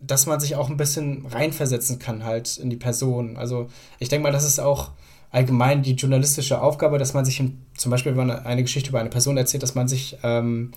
[0.00, 3.38] dass man sich auch ein bisschen reinversetzen kann halt in die Person.
[3.38, 4.90] Also ich denke mal, das ist auch
[5.30, 9.00] allgemein die journalistische Aufgabe, dass man sich in, zum Beispiel, wenn man eine Geschichte über
[9.00, 10.72] eine Person erzählt, dass man sich ähm,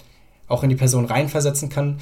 [0.48, 2.00] auch in die Person reinversetzen kann.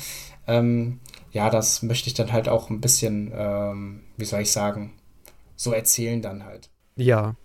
[0.47, 0.99] Ähm,
[1.31, 4.93] ja, das möchte ich dann halt auch ein bisschen, ähm, wie soll ich sagen,
[5.55, 6.69] so erzählen dann halt.
[6.95, 7.35] Ja.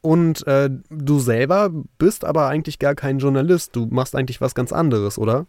[0.00, 3.76] Und äh, du selber bist aber eigentlich gar kein Journalist.
[3.76, 5.46] Du machst eigentlich was ganz anderes, oder?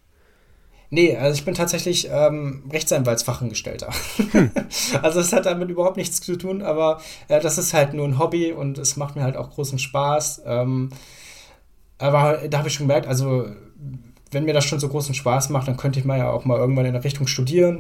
[0.94, 3.90] Nee, also ich bin tatsächlich ähm, Rechtsanwaltsfachangestellter.
[4.32, 4.52] Hm.
[5.02, 8.20] also es hat damit überhaupt nichts zu tun, aber äh, das ist halt nur ein
[8.20, 10.44] Hobby und es macht mir halt auch großen Spaß.
[10.46, 10.92] Ähm,
[11.98, 13.48] aber da habe ich schon gemerkt, also
[14.30, 16.60] wenn mir das schon so großen Spaß macht, dann könnte ich mal ja auch mal
[16.60, 17.80] irgendwann in der Richtung studieren,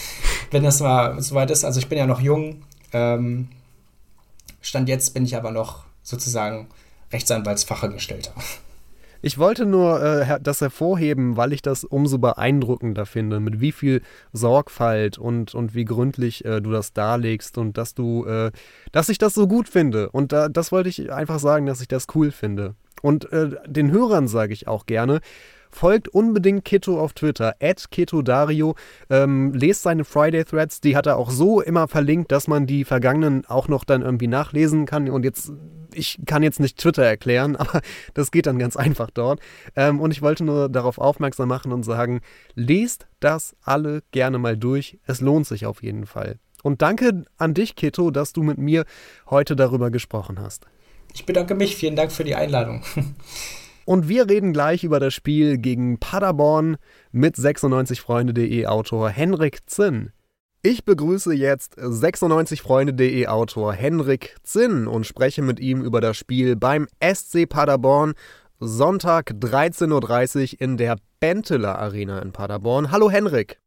[0.50, 1.64] wenn das mal soweit ist.
[1.64, 2.64] Also ich bin ja noch jung.
[2.92, 3.50] Ähm,
[4.60, 6.66] Stand jetzt bin ich aber noch sozusagen
[7.12, 8.32] Rechtsanwaltsfachangestellter.
[9.20, 14.02] Ich wollte nur äh, das hervorheben, weil ich das umso beeindruckender finde, mit wie viel
[14.32, 18.52] Sorgfalt und, und wie gründlich äh, du das darlegst und dass du, äh,
[18.92, 20.10] dass ich das so gut finde.
[20.10, 22.74] Und das wollte ich einfach sagen, dass ich das cool finde.
[23.02, 25.20] Und äh, den Hörern sage ich auch gerne,
[25.70, 28.74] Folgt unbedingt Kito auf Twitter, at KitoDario.
[29.10, 33.44] Ähm, lest seine Friday-Threads, die hat er auch so immer verlinkt, dass man die vergangenen
[33.46, 35.08] auch noch dann irgendwie nachlesen kann.
[35.08, 35.52] Und jetzt,
[35.92, 37.80] ich kann jetzt nicht Twitter erklären, aber
[38.14, 39.40] das geht dann ganz einfach dort.
[39.76, 42.20] Ähm, und ich wollte nur darauf aufmerksam machen und sagen,
[42.54, 44.98] lest das alle gerne mal durch.
[45.06, 46.38] Es lohnt sich auf jeden Fall.
[46.62, 48.84] Und danke an dich, Kito, dass du mit mir
[49.30, 50.66] heute darüber gesprochen hast.
[51.14, 51.76] Ich bedanke mich.
[51.76, 52.82] Vielen Dank für die Einladung.
[53.88, 56.76] Und wir reden gleich über das Spiel gegen Paderborn
[57.10, 60.10] mit 96freunde.de Autor Henrik Zinn.
[60.60, 66.86] Ich begrüße jetzt 96freunde.de Autor Henrik Zinn und spreche mit ihm über das Spiel beim
[67.02, 68.12] SC Paderborn
[68.60, 72.90] Sonntag 13.30 Uhr in der Benteler Arena in Paderborn.
[72.90, 73.58] Hallo Henrik.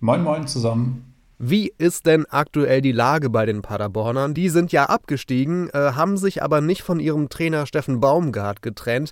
[0.00, 1.12] Moin moin zusammen.
[1.38, 4.32] Wie ist denn aktuell die Lage bei den Paderbornern?
[4.32, 9.10] Die sind ja abgestiegen, äh, haben sich aber nicht von ihrem Trainer Steffen Baumgart getrennt.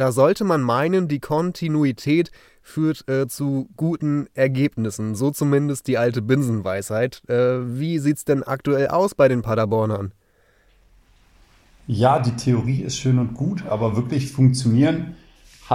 [0.00, 2.30] Da sollte man meinen, die Kontinuität
[2.62, 5.14] führt äh, zu guten Ergebnissen.
[5.14, 7.20] So zumindest die alte Binsenweisheit.
[7.28, 10.12] Äh, wie sieht es denn aktuell aus bei den Paderbornern?
[11.86, 15.16] Ja, die Theorie ist schön und gut, aber wirklich funktionieren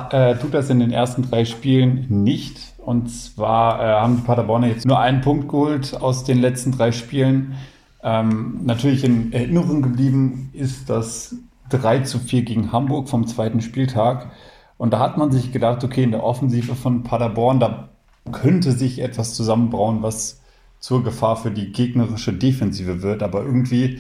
[0.10, 2.74] äh, tut das in den ersten drei Spielen nicht.
[2.80, 6.92] Und zwar äh, haben die Paderborner jetzt nur einen Punkt geholt aus den letzten drei
[6.92, 7.54] Spielen.
[8.02, 11.36] Ähm, natürlich in Erinnerung geblieben ist das
[11.78, 14.32] 3 zu 4 gegen Hamburg vom zweiten Spieltag.
[14.78, 17.90] Und da hat man sich gedacht, okay, in der Offensive von Paderborn, da
[18.32, 20.42] könnte sich etwas zusammenbrauen, was
[20.80, 23.24] zur Gefahr für die gegnerische Defensive wird.
[23.24, 24.00] Aber irgendwie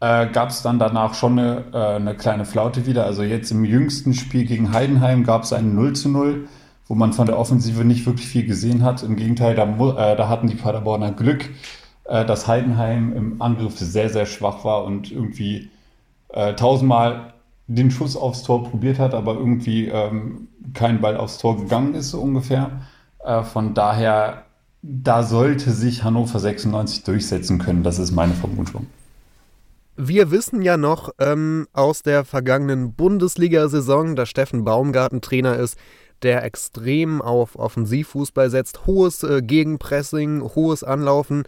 [0.00, 3.04] äh, gab es dann danach schon eine, äh, eine, kleine Flaute wieder.
[3.04, 6.48] Also jetzt im jüngsten Spiel gegen Heidenheim gab es ein 0 zu 0,
[6.86, 9.02] wo man von der Offensive nicht wirklich viel gesehen hat.
[9.02, 11.50] Im Gegenteil, da, äh, da hatten die Paderborner Glück,
[12.04, 15.70] äh, dass Heidenheim im Angriff sehr, sehr schwach war und irgendwie
[16.34, 17.34] äh, tausendmal
[17.66, 22.10] den Schuss aufs Tor probiert hat, aber irgendwie ähm, kein Ball aufs Tor gegangen ist,
[22.10, 22.82] so ungefähr.
[23.24, 24.44] Äh, von daher,
[24.82, 27.82] da sollte sich Hannover 96 durchsetzen können.
[27.82, 28.86] Das ist meine Vermutung.
[29.96, 35.78] Wir wissen ja noch ähm, aus der vergangenen Bundesliga-Saison, dass Steffen Baumgarten Trainer ist,
[36.22, 38.86] der extrem auf Offensivfußball setzt.
[38.86, 41.44] Hohes äh, Gegenpressing, hohes Anlaufen,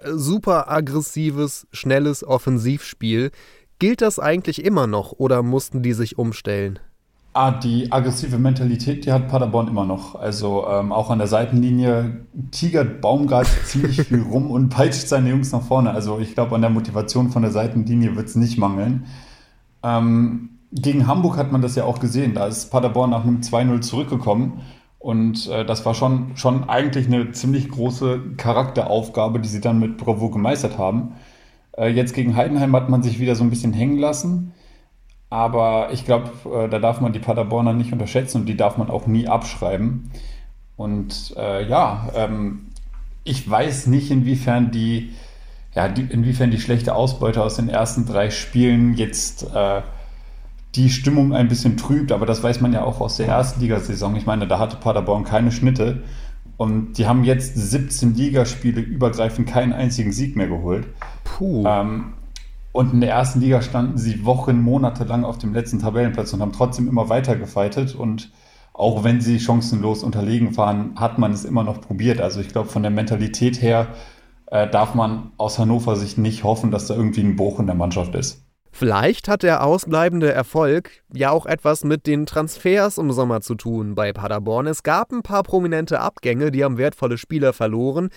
[0.00, 3.32] äh, super aggressives, schnelles Offensivspiel.
[3.80, 6.78] Gilt das eigentlich immer noch oder mussten die sich umstellen?
[7.32, 10.16] Ah, die aggressive Mentalität, die hat Paderborn immer noch.
[10.16, 15.50] Also ähm, auch an der Seitenlinie tigert Baumgart ziemlich viel rum und peitscht seine Jungs
[15.52, 15.92] nach vorne.
[15.92, 19.06] Also ich glaube, an der Motivation von der Seitenlinie wird es nicht mangeln.
[19.82, 22.34] Ähm, gegen Hamburg hat man das ja auch gesehen.
[22.34, 24.60] Da ist Paderborn nach einem 2-0 zurückgekommen.
[24.98, 29.96] Und äh, das war schon, schon eigentlich eine ziemlich große Charakteraufgabe, die sie dann mit
[29.96, 31.14] Bravo gemeistert haben.
[31.76, 34.52] Äh, jetzt gegen Heidenheim hat man sich wieder so ein bisschen hängen lassen.
[35.30, 38.90] Aber ich glaube, äh, da darf man die Paderborner nicht unterschätzen und die darf man
[38.90, 40.10] auch nie abschreiben.
[40.76, 42.66] Und äh, ja, ähm,
[43.22, 45.10] ich weiß nicht, inwiefern die,
[45.74, 49.82] ja, die, inwiefern die schlechte Ausbeute aus den ersten drei Spielen jetzt äh,
[50.74, 54.14] die Stimmung ein bisschen trübt, aber das weiß man ja auch aus der ersten Ligasaison.
[54.16, 56.02] Ich meine, da hatte Paderborn keine Schnitte
[56.56, 60.86] und die haben jetzt 17 Ligaspiele übergreifend keinen einzigen Sieg mehr geholt.
[61.24, 61.64] Puh.
[61.66, 62.14] Ähm,
[62.72, 66.40] und in der ersten Liga standen sie Wochen, Monate lang auf dem letzten Tabellenplatz und
[66.40, 67.94] haben trotzdem immer weiter gefeitet.
[67.94, 68.30] Und
[68.72, 72.20] auch wenn sie chancenlos unterlegen waren, hat man es immer noch probiert.
[72.20, 73.88] Also ich glaube, von der Mentalität her
[74.46, 77.74] äh, darf man aus Hannover sich nicht hoffen, dass da irgendwie ein Bruch in der
[77.74, 78.44] Mannschaft ist.
[78.72, 83.96] Vielleicht hat der ausbleibende Erfolg ja auch etwas mit den Transfers im Sommer zu tun
[83.96, 84.68] bei Paderborn.
[84.68, 88.10] Es gab ein paar prominente Abgänge, die haben wertvolle Spieler verloren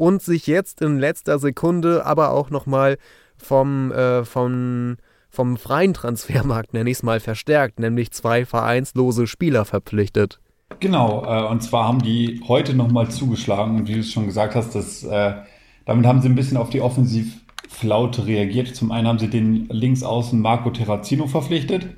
[0.00, 2.96] und sich jetzt in letzter Sekunde aber auch nochmal
[3.36, 4.96] vom, äh, vom,
[5.28, 10.40] vom freien Transfermarkt, nenne ich es mal, verstärkt, nämlich zwei vereinslose Spieler verpflichtet.
[10.80, 14.54] Genau, äh, und zwar haben die heute nochmal zugeschlagen und wie du es schon gesagt
[14.54, 15.34] hast, das, äh,
[15.84, 18.74] damit haben sie ein bisschen auf die Offensivflaute reagiert.
[18.74, 21.88] Zum einen haben sie den Linksaußen Marco Terrazino verpflichtet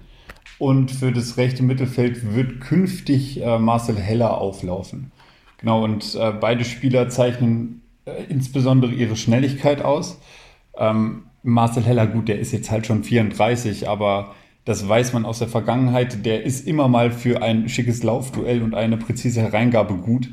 [0.59, 5.12] und für das rechte Mittelfeld wird künftig äh, Marcel Heller auflaufen.
[5.59, 7.82] Genau, und äh, beide Spieler zeichnen
[8.28, 10.20] insbesondere ihre Schnelligkeit aus.
[10.76, 14.34] Ähm, Marcel Heller, gut, der ist jetzt halt schon 34, aber
[14.64, 16.24] das weiß man aus der Vergangenheit.
[16.24, 20.28] Der ist immer mal für ein schickes Laufduell und eine präzise Hereingabe gut.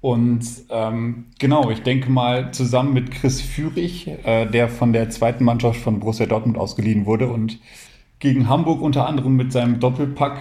[0.00, 5.44] Und ähm, genau, ich denke mal zusammen mit Chris Führig, äh, der von der zweiten
[5.44, 7.58] Mannschaft von Borussia Dortmund ausgeliehen wurde und
[8.20, 10.38] gegen Hamburg unter anderem mit seinem Doppelpack,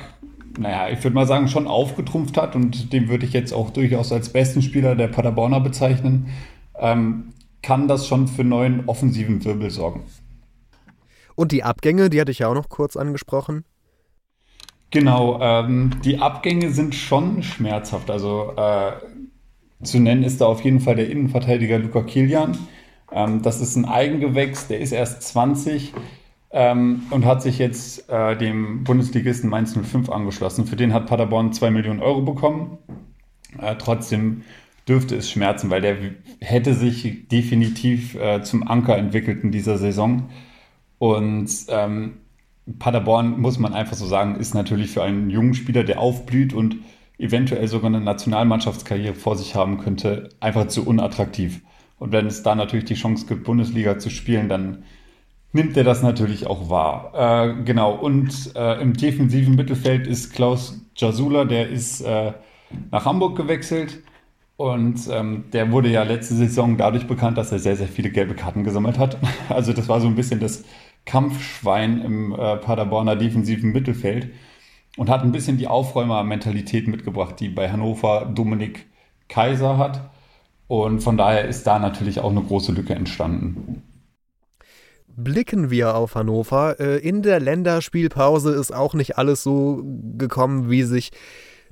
[0.59, 4.11] naja, ich würde mal sagen, schon aufgetrumpft hat und den würde ich jetzt auch durchaus
[4.11, 6.28] als besten Spieler der Paderborner bezeichnen.
[6.80, 10.03] Ähm, kann das schon für neuen offensiven Wirbel sorgen.
[11.36, 13.65] Und die Abgänge, die hatte ich ja auch noch kurz angesprochen.
[14.89, 18.09] Genau, ähm, die Abgänge sind schon schmerzhaft.
[18.09, 18.93] Also äh,
[19.84, 22.57] zu nennen ist da auf jeden Fall der Innenverteidiger Luca Kilian.
[23.11, 25.93] Ähm, das ist ein Eigengewächs, der ist erst 20
[26.51, 30.65] ähm, und hat sich jetzt äh, dem Bundesligisten Mainz 05 angeschlossen.
[30.65, 32.78] Für den hat Paderborn 2 Millionen Euro bekommen.
[33.61, 34.43] Äh, trotzdem
[34.88, 35.97] dürfte es schmerzen, weil der
[36.39, 40.29] hätte sich definitiv äh, zum Anker entwickelt in dieser Saison.
[40.97, 42.17] Und ähm,
[42.79, 46.77] Paderborn, muss man einfach so sagen, ist natürlich für einen jungen Spieler, der aufblüht und
[47.17, 51.61] eventuell sogar eine Nationalmannschaftskarriere vor sich haben könnte, einfach zu unattraktiv.
[51.99, 54.83] Und wenn es da natürlich die Chance gibt, Bundesliga zu spielen, dann
[55.51, 57.11] nimmt er das natürlich auch wahr.
[57.15, 62.33] Äh, genau, und äh, im defensiven Mittelfeld ist Klaus Jasula, der ist äh,
[62.91, 63.99] nach Hamburg gewechselt
[64.58, 68.34] und ähm, der wurde ja letzte Saison dadurch bekannt, dass er sehr, sehr viele gelbe
[68.34, 69.18] Karten gesammelt hat.
[69.49, 70.66] Also das war so ein bisschen das
[71.05, 74.32] Kampfschwein im äh, Paderborner defensiven Mittelfeld
[74.97, 78.88] und hat ein bisschen die Aufräumer-Mentalität mitgebracht, die bei Hannover Dominik
[79.30, 80.10] Kaiser hat.
[80.68, 83.84] Und von daher ist da natürlich auch eine große Lücke entstanden.
[85.08, 86.80] Blicken wir auf Hannover.
[86.80, 89.84] Äh, in der Länderspielpause ist auch nicht alles so
[90.18, 91.12] gekommen, wie sich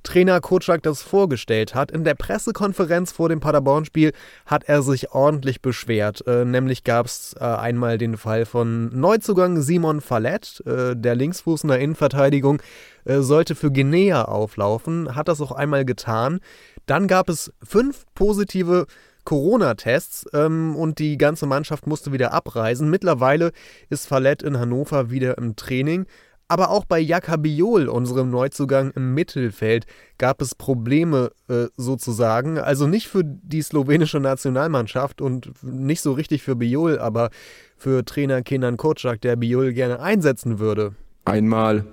[0.05, 1.91] Trainer Kotschak das vorgestellt hat.
[1.91, 4.13] In der Pressekonferenz vor dem Paderborn-Spiel
[4.45, 6.25] hat er sich ordentlich beschwert.
[6.25, 11.63] Äh, nämlich gab es äh, einmal den Fall von Neuzugang Simon Fallett, äh, der Linksfuß
[11.63, 12.61] in der Innenverteidigung,
[13.03, 16.39] äh, sollte für Guinea auflaufen, hat das auch einmal getan.
[16.85, 18.85] Dann gab es fünf positive
[19.25, 22.89] Corona-Tests ähm, und die ganze Mannschaft musste wieder abreisen.
[22.89, 23.51] Mittlerweile
[23.89, 26.05] ist Fallett in Hannover wieder im Training.
[26.47, 29.87] Aber auch bei Jakabiol, unserem Neuzugang im Mittelfeld,
[30.19, 32.59] gab es Probleme äh, sozusagen.
[32.59, 37.31] Also nicht für die slowenische Nationalmannschaft und nicht so richtig für Biol, aber
[37.77, 40.93] für Trainer Kenan Kocak, der Biol gerne einsetzen würde.
[41.25, 41.85] Einmal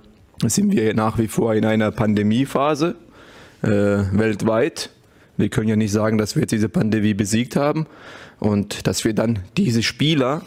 [0.45, 2.95] sind wir nach wie vor in einer Pandemiephase
[3.63, 4.91] äh, weltweit.
[5.35, 7.87] Wir können ja nicht sagen, dass wir jetzt diese Pandemie besiegt haben
[8.39, 10.43] und dass wir dann diese Spieler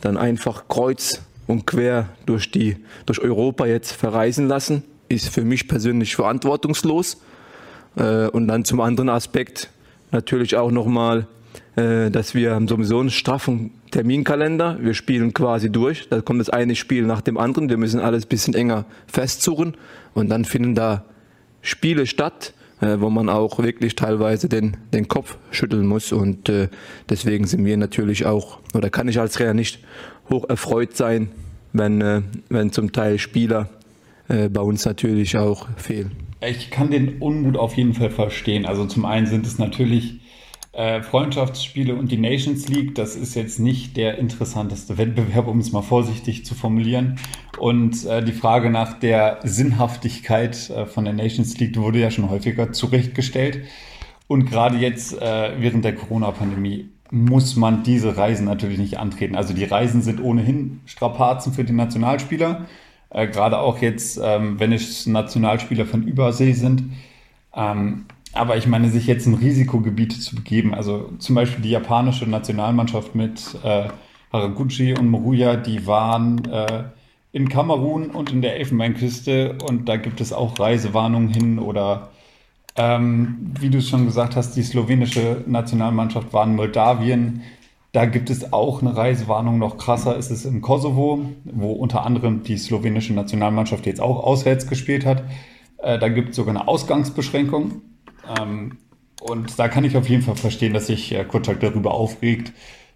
[0.00, 2.76] dann einfach kreuz und quer durch, die,
[3.06, 7.18] durch Europa jetzt verreisen lassen, ist für mich persönlich verantwortungslos.
[7.96, 9.70] Äh, und dann zum anderen Aspekt
[10.10, 11.26] natürlich auch nochmal,
[11.76, 14.78] äh, dass wir haben sowieso einen straffen Terminkalender.
[14.80, 16.08] Wir spielen quasi durch.
[16.08, 17.68] Da kommt das eine Spiel nach dem anderen.
[17.68, 19.76] Wir müssen alles ein bisschen enger festzurren.
[20.14, 21.04] Und dann finden da
[21.62, 26.12] Spiele statt, äh, wo man auch wirklich teilweise den, den Kopf schütteln muss.
[26.12, 26.50] Und
[27.08, 29.80] deswegen sind wir natürlich auch, oder kann ich als Trainer nicht
[30.30, 31.28] hoch erfreut sein,
[31.72, 33.68] wenn, äh, wenn zum Teil Spieler
[34.28, 36.12] äh, bei uns natürlich auch fehlen.
[36.40, 38.66] Ich kann den Unmut auf jeden Fall verstehen.
[38.66, 40.20] Also zum einen sind es natürlich
[40.72, 42.94] äh, Freundschaftsspiele und die Nations League.
[42.94, 47.18] Das ist jetzt nicht der interessanteste Wettbewerb, um es mal vorsichtig zu formulieren.
[47.58, 52.28] Und äh, die Frage nach der Sinnhaftigkeit äh, von der Nations League wurde ja schon
[52.28, 53.60] häufiger zurechtgestellt.
[54.28, 59.36] Und gerade jetzt äh, während der Corona-Pandemie muss man diese Reisen natürlich nicht antreten.
[59.36, 62.66] Also die Reisen sind ohnehin Strapazen für die Nationalspieler.
[63.10, 66.84] Äh, Gerade auch jetzt, ähm, wenn es Nationalspieler von Übersee sind.
[67.54, 72.26] Ähm, aber ich meine, sich jetzt in Risikogebiete zu begeben, also zum Beispiel die japanische
[72.26, 73.88] Nationalmannschaft mit äh,
[74.32, 76.84] Haraguchi und Moruya, die waren äh,
[77.32, 82.10] in Kamerun und in der Elfenbeinküste und da gibt es auch Reisewarnungen hin oder
[82.76, 87.42] ähm, wie du schon gesagt hast, die slowenische Nationalmannschaft war in Moldawien.
[87.92, 89.58] Da gibt es auch eine Reisewarnung.
[89.58, 94.66] Noch krasser ist es im Kosovo, wo unter anderem die slowenische Nationalmannschaft jetzt auch auswärts
[94.66, 95.24] gespielt hat.
[95.78, 97.82] Äh, da gibt es sogar eine Ausgangsbeschränkung.
[98.38, 98.78] Ähm,
[99.20, 102.52] und da kann ich auf jeden Fall verstehen, dass sich äh, Kutschak darüber aufregt.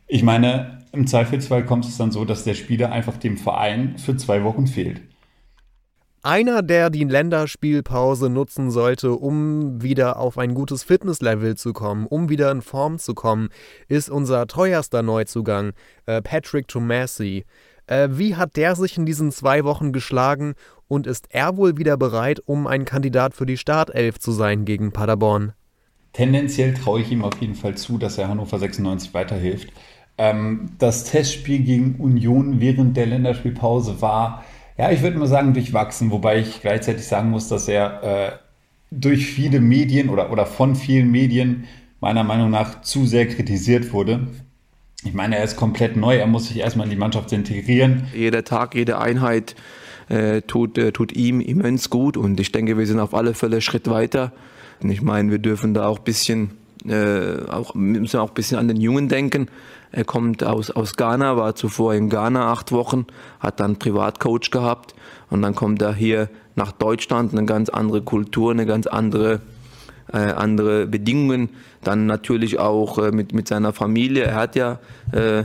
[0.07, 4.17] Ich meine, im Zweifelsfall kommt es dann so, dass der Spieler einfach dem Verein für
[4.17, 5.01] zwei Wochen fehlt.
[6.23, 12.29] Einer, der die Länderspielpause nutzen sollte, um wieder auf ein gutes Fitnesslevel zu kommen, um
[12.29, 13.49] wieder in Form zu kommen,
[13.89, 15.73] ist unser teuerster Neuzugang,
[16.05, 17.47] äh, Patrick Tomasi.
[17.87, 20.57] Äh, wie hat der sich in diesen zwei Wochen geschlagen
[20.89, 24.93] und ist er wohl wieder bereit, um ein Kandidat für die Startelf zu sein gegen
[24.93, 25.55] Paderborn?
[26.13, 29.73] Tendenziell traue ich ihm auf jeden Fall zu, dass er Hannover 96 weiterhilft.
[30.19, 34.45] Ähm, das Testspiel gegen Union während der Länderspielpause war
[34.81, 38.33] ja, ich würde mal sagen, durchwachsen, wobei ich gleichzeitig sagen muss, dass er äh,
[38.91, 41.65] durch viele Medien oder, oder von vielen Medien
[42.01, 44.29] meiner Meinung nach zu sehr kritisiert wurde.
[45.05, 48.05] Ich meine, er ist komplett neu, er muss sich erstmal in die Mannschaft integrieren.
[48.15, 49.55] Jeder Tag, jede Einheit
[50.09, 53.61] äh, tut, äh, tut ihm immens gut und ich denke, wir sind auf alle Fälle
[53.61, 54.33] Schritt weiter.
[54.83, 56.53] Und ich meine, wir dürfen da auch ein bisschen,
[56.87, 59.49] äh, auch, müssen auch ein bisschen an den Jungen denken.
[59.93, 63.07] Er kommt aus, aus Ghana, war zuvor in Ghana acht Wochen,
[63.41, 64.95] hat dann Privatcoach gehabt
[65.31, 69.41] und dann kommt er hier nach Deutschland, eine ganz andere Kultur, eine ganz andere,
[70.13, 71.51] äh, andere Bedingungen.
[71.83, 74.25] Dann natürlich auch äh, mit, mit seiner Familie.
[74.25, 74.79] Er hat ja
[75.13, 75.45] äh,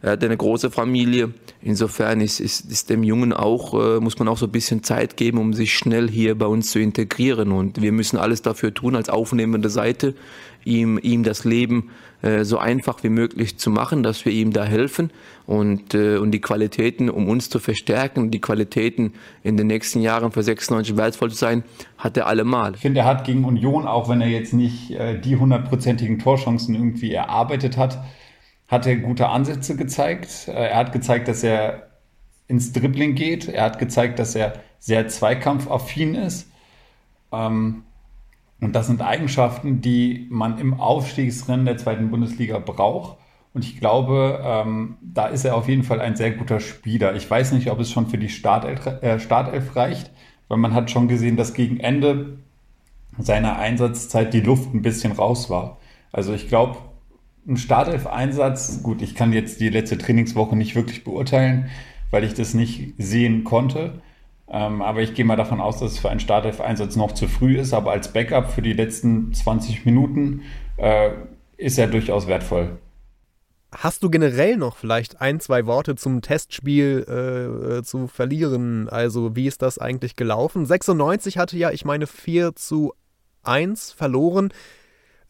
[0.00, 1.32] er hat eine große Familie.
[1.60, 5.16] Insofern ist, ist, ist dem Jungen auch, äh, muss man auch so ein bisschen Zeit
[5.16, 7.50] geben, um sich schnell hier bei uns zu integrieren.
[7.50, 10.14] Und wir müssen alles dafür tun, als aufnehmende Seite,
[10.64, 11.90] ihm, ihm das Leben
[12.22, 15.10] äh, so einfach wie möglich zu machen, dass wir ihm da helfen
[15.46, 20.30] und, äh, und die Qualitäten, um uns zu verstärken, die Qualitäten in den nächsten Jahren
[20.30, 21.64] für 96 wertvoll zu sein,
[21.96, 22.74] hat er allemal.
[22.74, 26.74] Ich finde, er hat gegen Union, auch wenn er jetzt nicht äh, die hundertprozentigen Torchancen
[26.74, 27.98] irgendwie erarbeitet hat,
[28.68, 30.46] hat er gute Ansätze gezeigt.
[30.48, 31.88] Äh, er hat gezeigt, dass er
[32.46, 33.48] ins Dribbling geht.
[33.48, 36.50] Er hat gezeigt, dass er sehr zweikampfaffin ist.
[37.32, 37.82] Ähm,
[38.60, 43.18] und das sind Eigenschaften, die man im Aufstiegsrennen der zweiten Bundesliga braucht.
[43.54, 47.14] Und ich glaube, ähm, da ist er auf jeden Fall ein sehr guter Spieler.
[47.14, 50.10] Ich weiß nicht, ob es schon für die Startelf, äh, Startelf reicht,
[50.48, 52.38] weil man hat schon gesehen, dass gegen Ende
[53.18, 55.78] seiner Einsatzzeit die Luft ein bisschen raus war.
[56.12, 56.78] Also ich glaube,
[57.48, 61.70] ein Startelf-Einsatz, gut, ich kann jetzt die letzte Trainingswoche nicht wirklich beurteilen,
[62.10, 64.00] weil ich das nicht sehen konnte.
[64.50, 67.58] Ähm, aber ich gehe mal davon aus, dass es für einen Startelf-Einsatz noch zu früh
[67.58, 67.74] ist.
[67.74, 70.42] Aber als Backup für die letzten 20 Minuten
[70.76, 71.10] äh,
[71.56, 72.78] ist er durchaus wertvoll.
[73.70, 78.88] Hast du generell noch vielleicht ein, zwei Worte zum Testspiel äh, zu verlieren?
[78.88, 80.64] Also, wie ist das eigentlich gelaufen?
[80.64, 82.94] 96 hatte ja, ich meine, 4 zu
[83.42, 84.52] 1 verloren.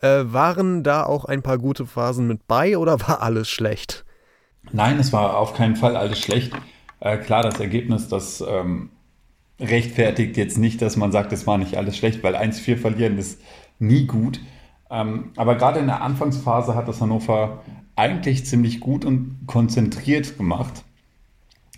[0.00, 4.04] Äh, waren da auch ein paar gute Phasen mit bei oder war alles schlecht?
[4.72, 6.52] Nein, es war auf keinen Fall alles schlecht.
[7.00, 8.90] Äh, klar, das Ergebnis, das ähm,
[9.60, 13.40] rechtfertigt jetzt nicht, dass man sagt, es war nicht alles schlecht, weil 1-4 verlieren ist
[13.78, 14.40] nie gut.
[14.90, 17.62] Ähm, aber gerade in der Anfangsphase hat das Hannover
[17.96, 20.84] eigentlich ziemlich gut und konzentriert gemacht.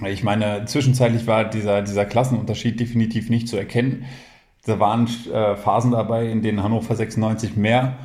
[0.06, 4.04] Ich meine, zwischenzeitlich war dieser, dieser Klassenunterschied definitiv nicht zu erkennen.
[4.64, 7.98] Da waren äh, Phasen dabei, in denen Hannover 96 mehr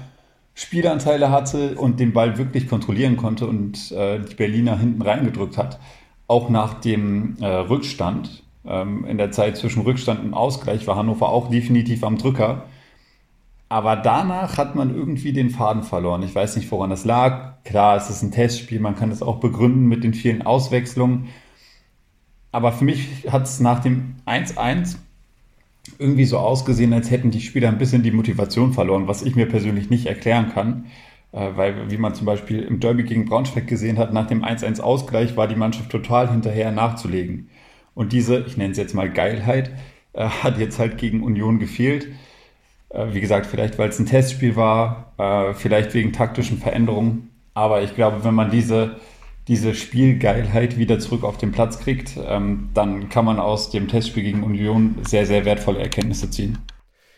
[0.55, 5.79] Spielanteile hatte und den Ball wirklich kontrollieren konnte und äh, die Berliner hinten reingedrückt hat.
[6.27, 11.29] Auch nach dem äh, Rückstand, ähm, in der Zeit zwischen Rückstand und Ausgleich, war Hannover
[11.29, 12.63] auch definitiv am Drücker.
[13.67, 16.23] Aber danach hat man irgendwie den Faden verloren.
[16.23, 17.61] Ich weiß nicht, woran das lag.
[17.65, 21.27] Klar, es ist ein Testspiel, man kann es auch begründen mit den vielen Auswechslungen.
[22.53, 24.95] Aber für mich hat es nach dem 1-1
[25.99, 29.47] irgendwie so ausgesehen, als hätten die Spieler ein bisschen die Motivation verloren, was ich mir
[29.47, 30.85] persönlich nicht erklären kann.
[31.35, 35.35] Äh, weil, wie man zum Beispiel im Derby gegen Braunschweig gesehen hat, nach dem 1-1-Ausgleich
[35.35, 37.49] war die Mannschaft total hinterher nachzulegen.
[37.93, 39.71] Und diese, ich nenne es jetzt mal Geilheit,
[40.13, 42.07] äh, hat jetzt halt gegen Union gefehlt.
[42.89, 45.01] Äh, wie gesagt, vielleicht weil es ein Testspiel war,
[45.55, 47.29] vielleicht wegen taktischen Veränderungen.
[47.53, 48.97] Aber ich glaube, wenn man diese
[49.47, 54.23] diese Spielgeilheit wieder zurück auf den Platz kriegt, ähm, dann kann man aus dem Testspiel
[54.23, 56.57] gegen Union sehr, sehr wertvolle Erkenntnisse ziehen.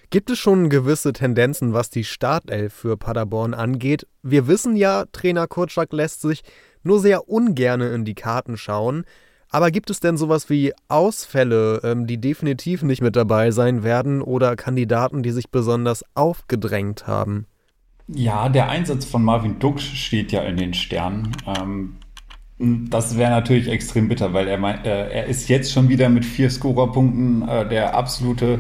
[0.10, 4.08] Gibt es schon gewisse Tendenzen, was die Startelf für Paderborn angeht?
[4.24, 6.44] Wir wissen ja, Trainer Kurczak lässt sich
[6.84, 9.04] nur sehr ungern in die Karten schauen.
[9.50, 14.22] Aber gibt es denn sowas wie Ausfälle, ähm, die definitiv nicht mit dabei sein werden
[14.22, 17.46] oder Kandidaten, die sich besonders aufgedrängt haben?
[18.08, 21.32] Ja, der Einsatz von Marvin Dux steht ja in den Sternen.
[21.46, 21.98] Ähm,
[22.60, 26.50] das wäre natürlich extrem bitter, weil er, äh, er ist jetzt schon wieder mit vier
[26.50, 28.60] Scorerpunkten äh, der absolute,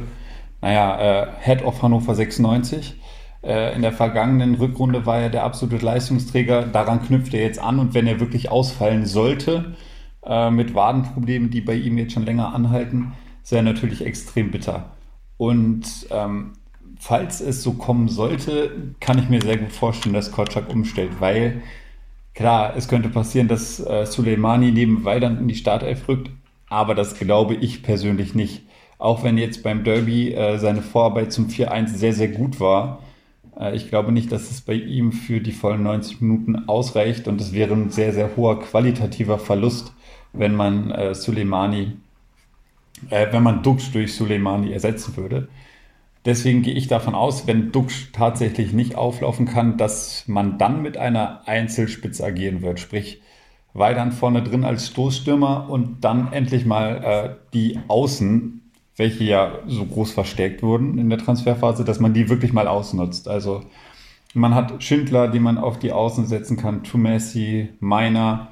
[0.61, 2.95] naja, äh, Head of Hannover 96.
[3.43, 6.63] Äh, in der vergangenen Rückrunde war er der absolute Leistungsträger.
[6.63, 9.75] Daran knüpft er jetzt an und wenn er wirklich ausfallen sollte,
[10.23, 13.13] äh, mit Wadenproblemen, die bei ihm jetzt schon länger anhalten,
[13.49, 14.91] wäre natürlich extrem bitter.
[15.37, 16.53] Und ähm,
[16.99, 21.61] falls es so kommen sollte, kann ich mir sehr gut vorstellen, dass Kotschak umstellt, weil
[22.37, 26.29] Klar, es könnte passieren, dass äh, Soleimani neben Weidand in die Startelf rückt,
[26.69, 28.61] aber das glaube ich persönlich nicht.
[28.99, 33.01] Auch wenn jetzt beim Derby äh, seine Vorarbeit zum 4-1 sehr, sehr gut war.
[33.59, 37.41] Äh, ich glaube nicht, dass es bei ihm für die vollen 90 Minuten ausreicht und
[37.41, 39.93] es wäre ein sehr, sehr hoher qualitativer Verlust,
[40.31, 41.93] wenn man äh, Soleimani,
[43.09, 45.47] äh, wenn man Dux durch Soleimani ersetzen würde.
[46.27, 50.97] Deswegen gehe ich davon aus, wenn Duxch tatsächlich nicht auflaufen kann, dass man dann mit
[50.97, 52.81] einer Einzelspitze agieren wird.
[52.81, 53.21] Sprich,
[53.73, 58.59] weil dann vorne drin als Stoßstürmer und dann endlich mal äh, die Außen,
[58.97, 63.29] welche ja so groß verstärkt wurden in der Transferphase, dass man die wirklich mal ausnutzt.
[63.29, 63.61] Also
[64.33, 68.49] man hat Schindler, die man auf die Außen setzen kann, Tumessi, Meiner,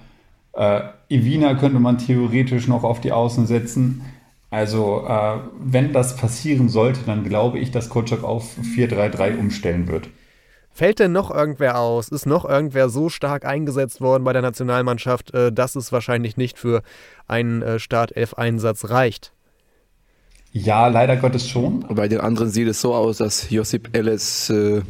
[0.53, 4.01] äh, Evina könnte man theoretisch noch auf die Außen setzen.
[4.50, 10.10] Also, äh, wenn das passieren sollte, dann glaube ich, dass Kotschak auf 4-3-3 umstellen wird.
[10.72, 12.10] Fällt denn noch irgendwer aus?
[12.10, 16.58] Ist noch irgendwer so stark eingesetzt worden bei der Nationalmannschaft, äh, dass es wahrscheinlich nicht
[16.58, 16.84] für
[17.28, 19.32] einen äh, Startelf-Einsatz reicht?
[20.52, 21.86] Ja, leider Gottes schon.
[21.89, 24.82] Bei den anderen sieht es so aus, dass Josip Ellis äh,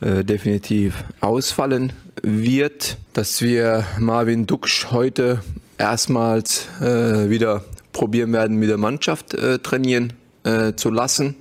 [0.00, 5.42] äh, definitiv ausfallen wird, dass wir Marvin Duksch heute
[5.78, 7.64] erstmals äh, wieder
[7.94, 11.36] probieren werden, mit der Mannschaft äh, trainieren äh, zu lassen.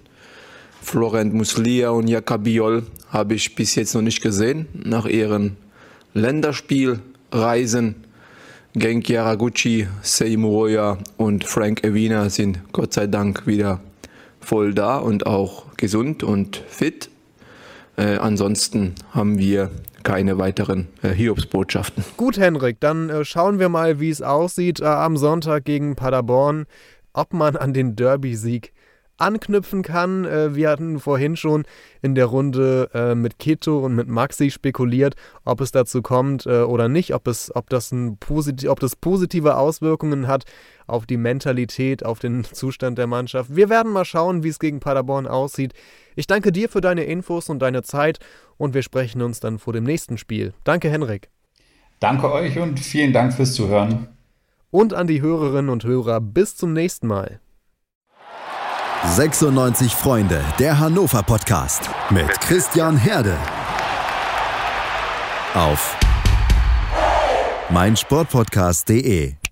[0.82, 4.68] Florent Muslia und Jakabiol habe ich bis jetzt noch nicht gesehen.
[4.74, 5.58] Nach ihren
[6.14, 7.96] Länderspielreisen.
[8.76, 13.82] Genki Yaraguchi, Seymour und Frank Evina sind Gott sei Dank wieder
[14.40, 17.10] voll da und auch gesund und fit.
[17.98, 19.70] Äh, ansonsten haben wir
[20.04, 22.04] keine weiteren äh, Hiobsbotschaften.
[22.18, 26.66] Gut, Henrik, dann äh, schauen wir mal, wie es aussieht äh, am Sonntag gegen Paderborn,
[27.14, 28.74] ob man an den Derby-Sieg
[29.18, 30.26] anknüpfen kann.
[30.26, 31.64] Äh, wir hatten vorhin schon
[32.02, 36.62] in der Runde äh, mit Keto und mit Maxi spekuliert, ob es dazu kommt äh,
[36.62, 38.18] oder nicht, ob, es, ob, das ein
[38.68, 40.44] ob das positive Auswirkungen hat
[40.88, 43.56] auf die Mentalität, auf den Zustand der Mannschaft.
[43.56, 45.74] Wir werden mal schauen, wie es gegen Paderborn aussieht.
[46.16, 48.20] Ich danke dir für deine Infos und deine Zeit
[48.58, 50.54] und wir sprechen uns dann vor dem nächsten Spiel.
[50.64, 51.30] Danke, Henrik.
[52.00, 54.10] Danke euch und vielen Dank fürs Zuhören.
[54.72, 57.40] Und an die Hörerinnen und Hörer bis zum nächsten Mal.
[59.06, 63.38] 96 Freunde, der Hannover Podcast mit Christian Herde.
[65.54, 65.96] Auf
[67.70, 69.43] meinsportpodcast.de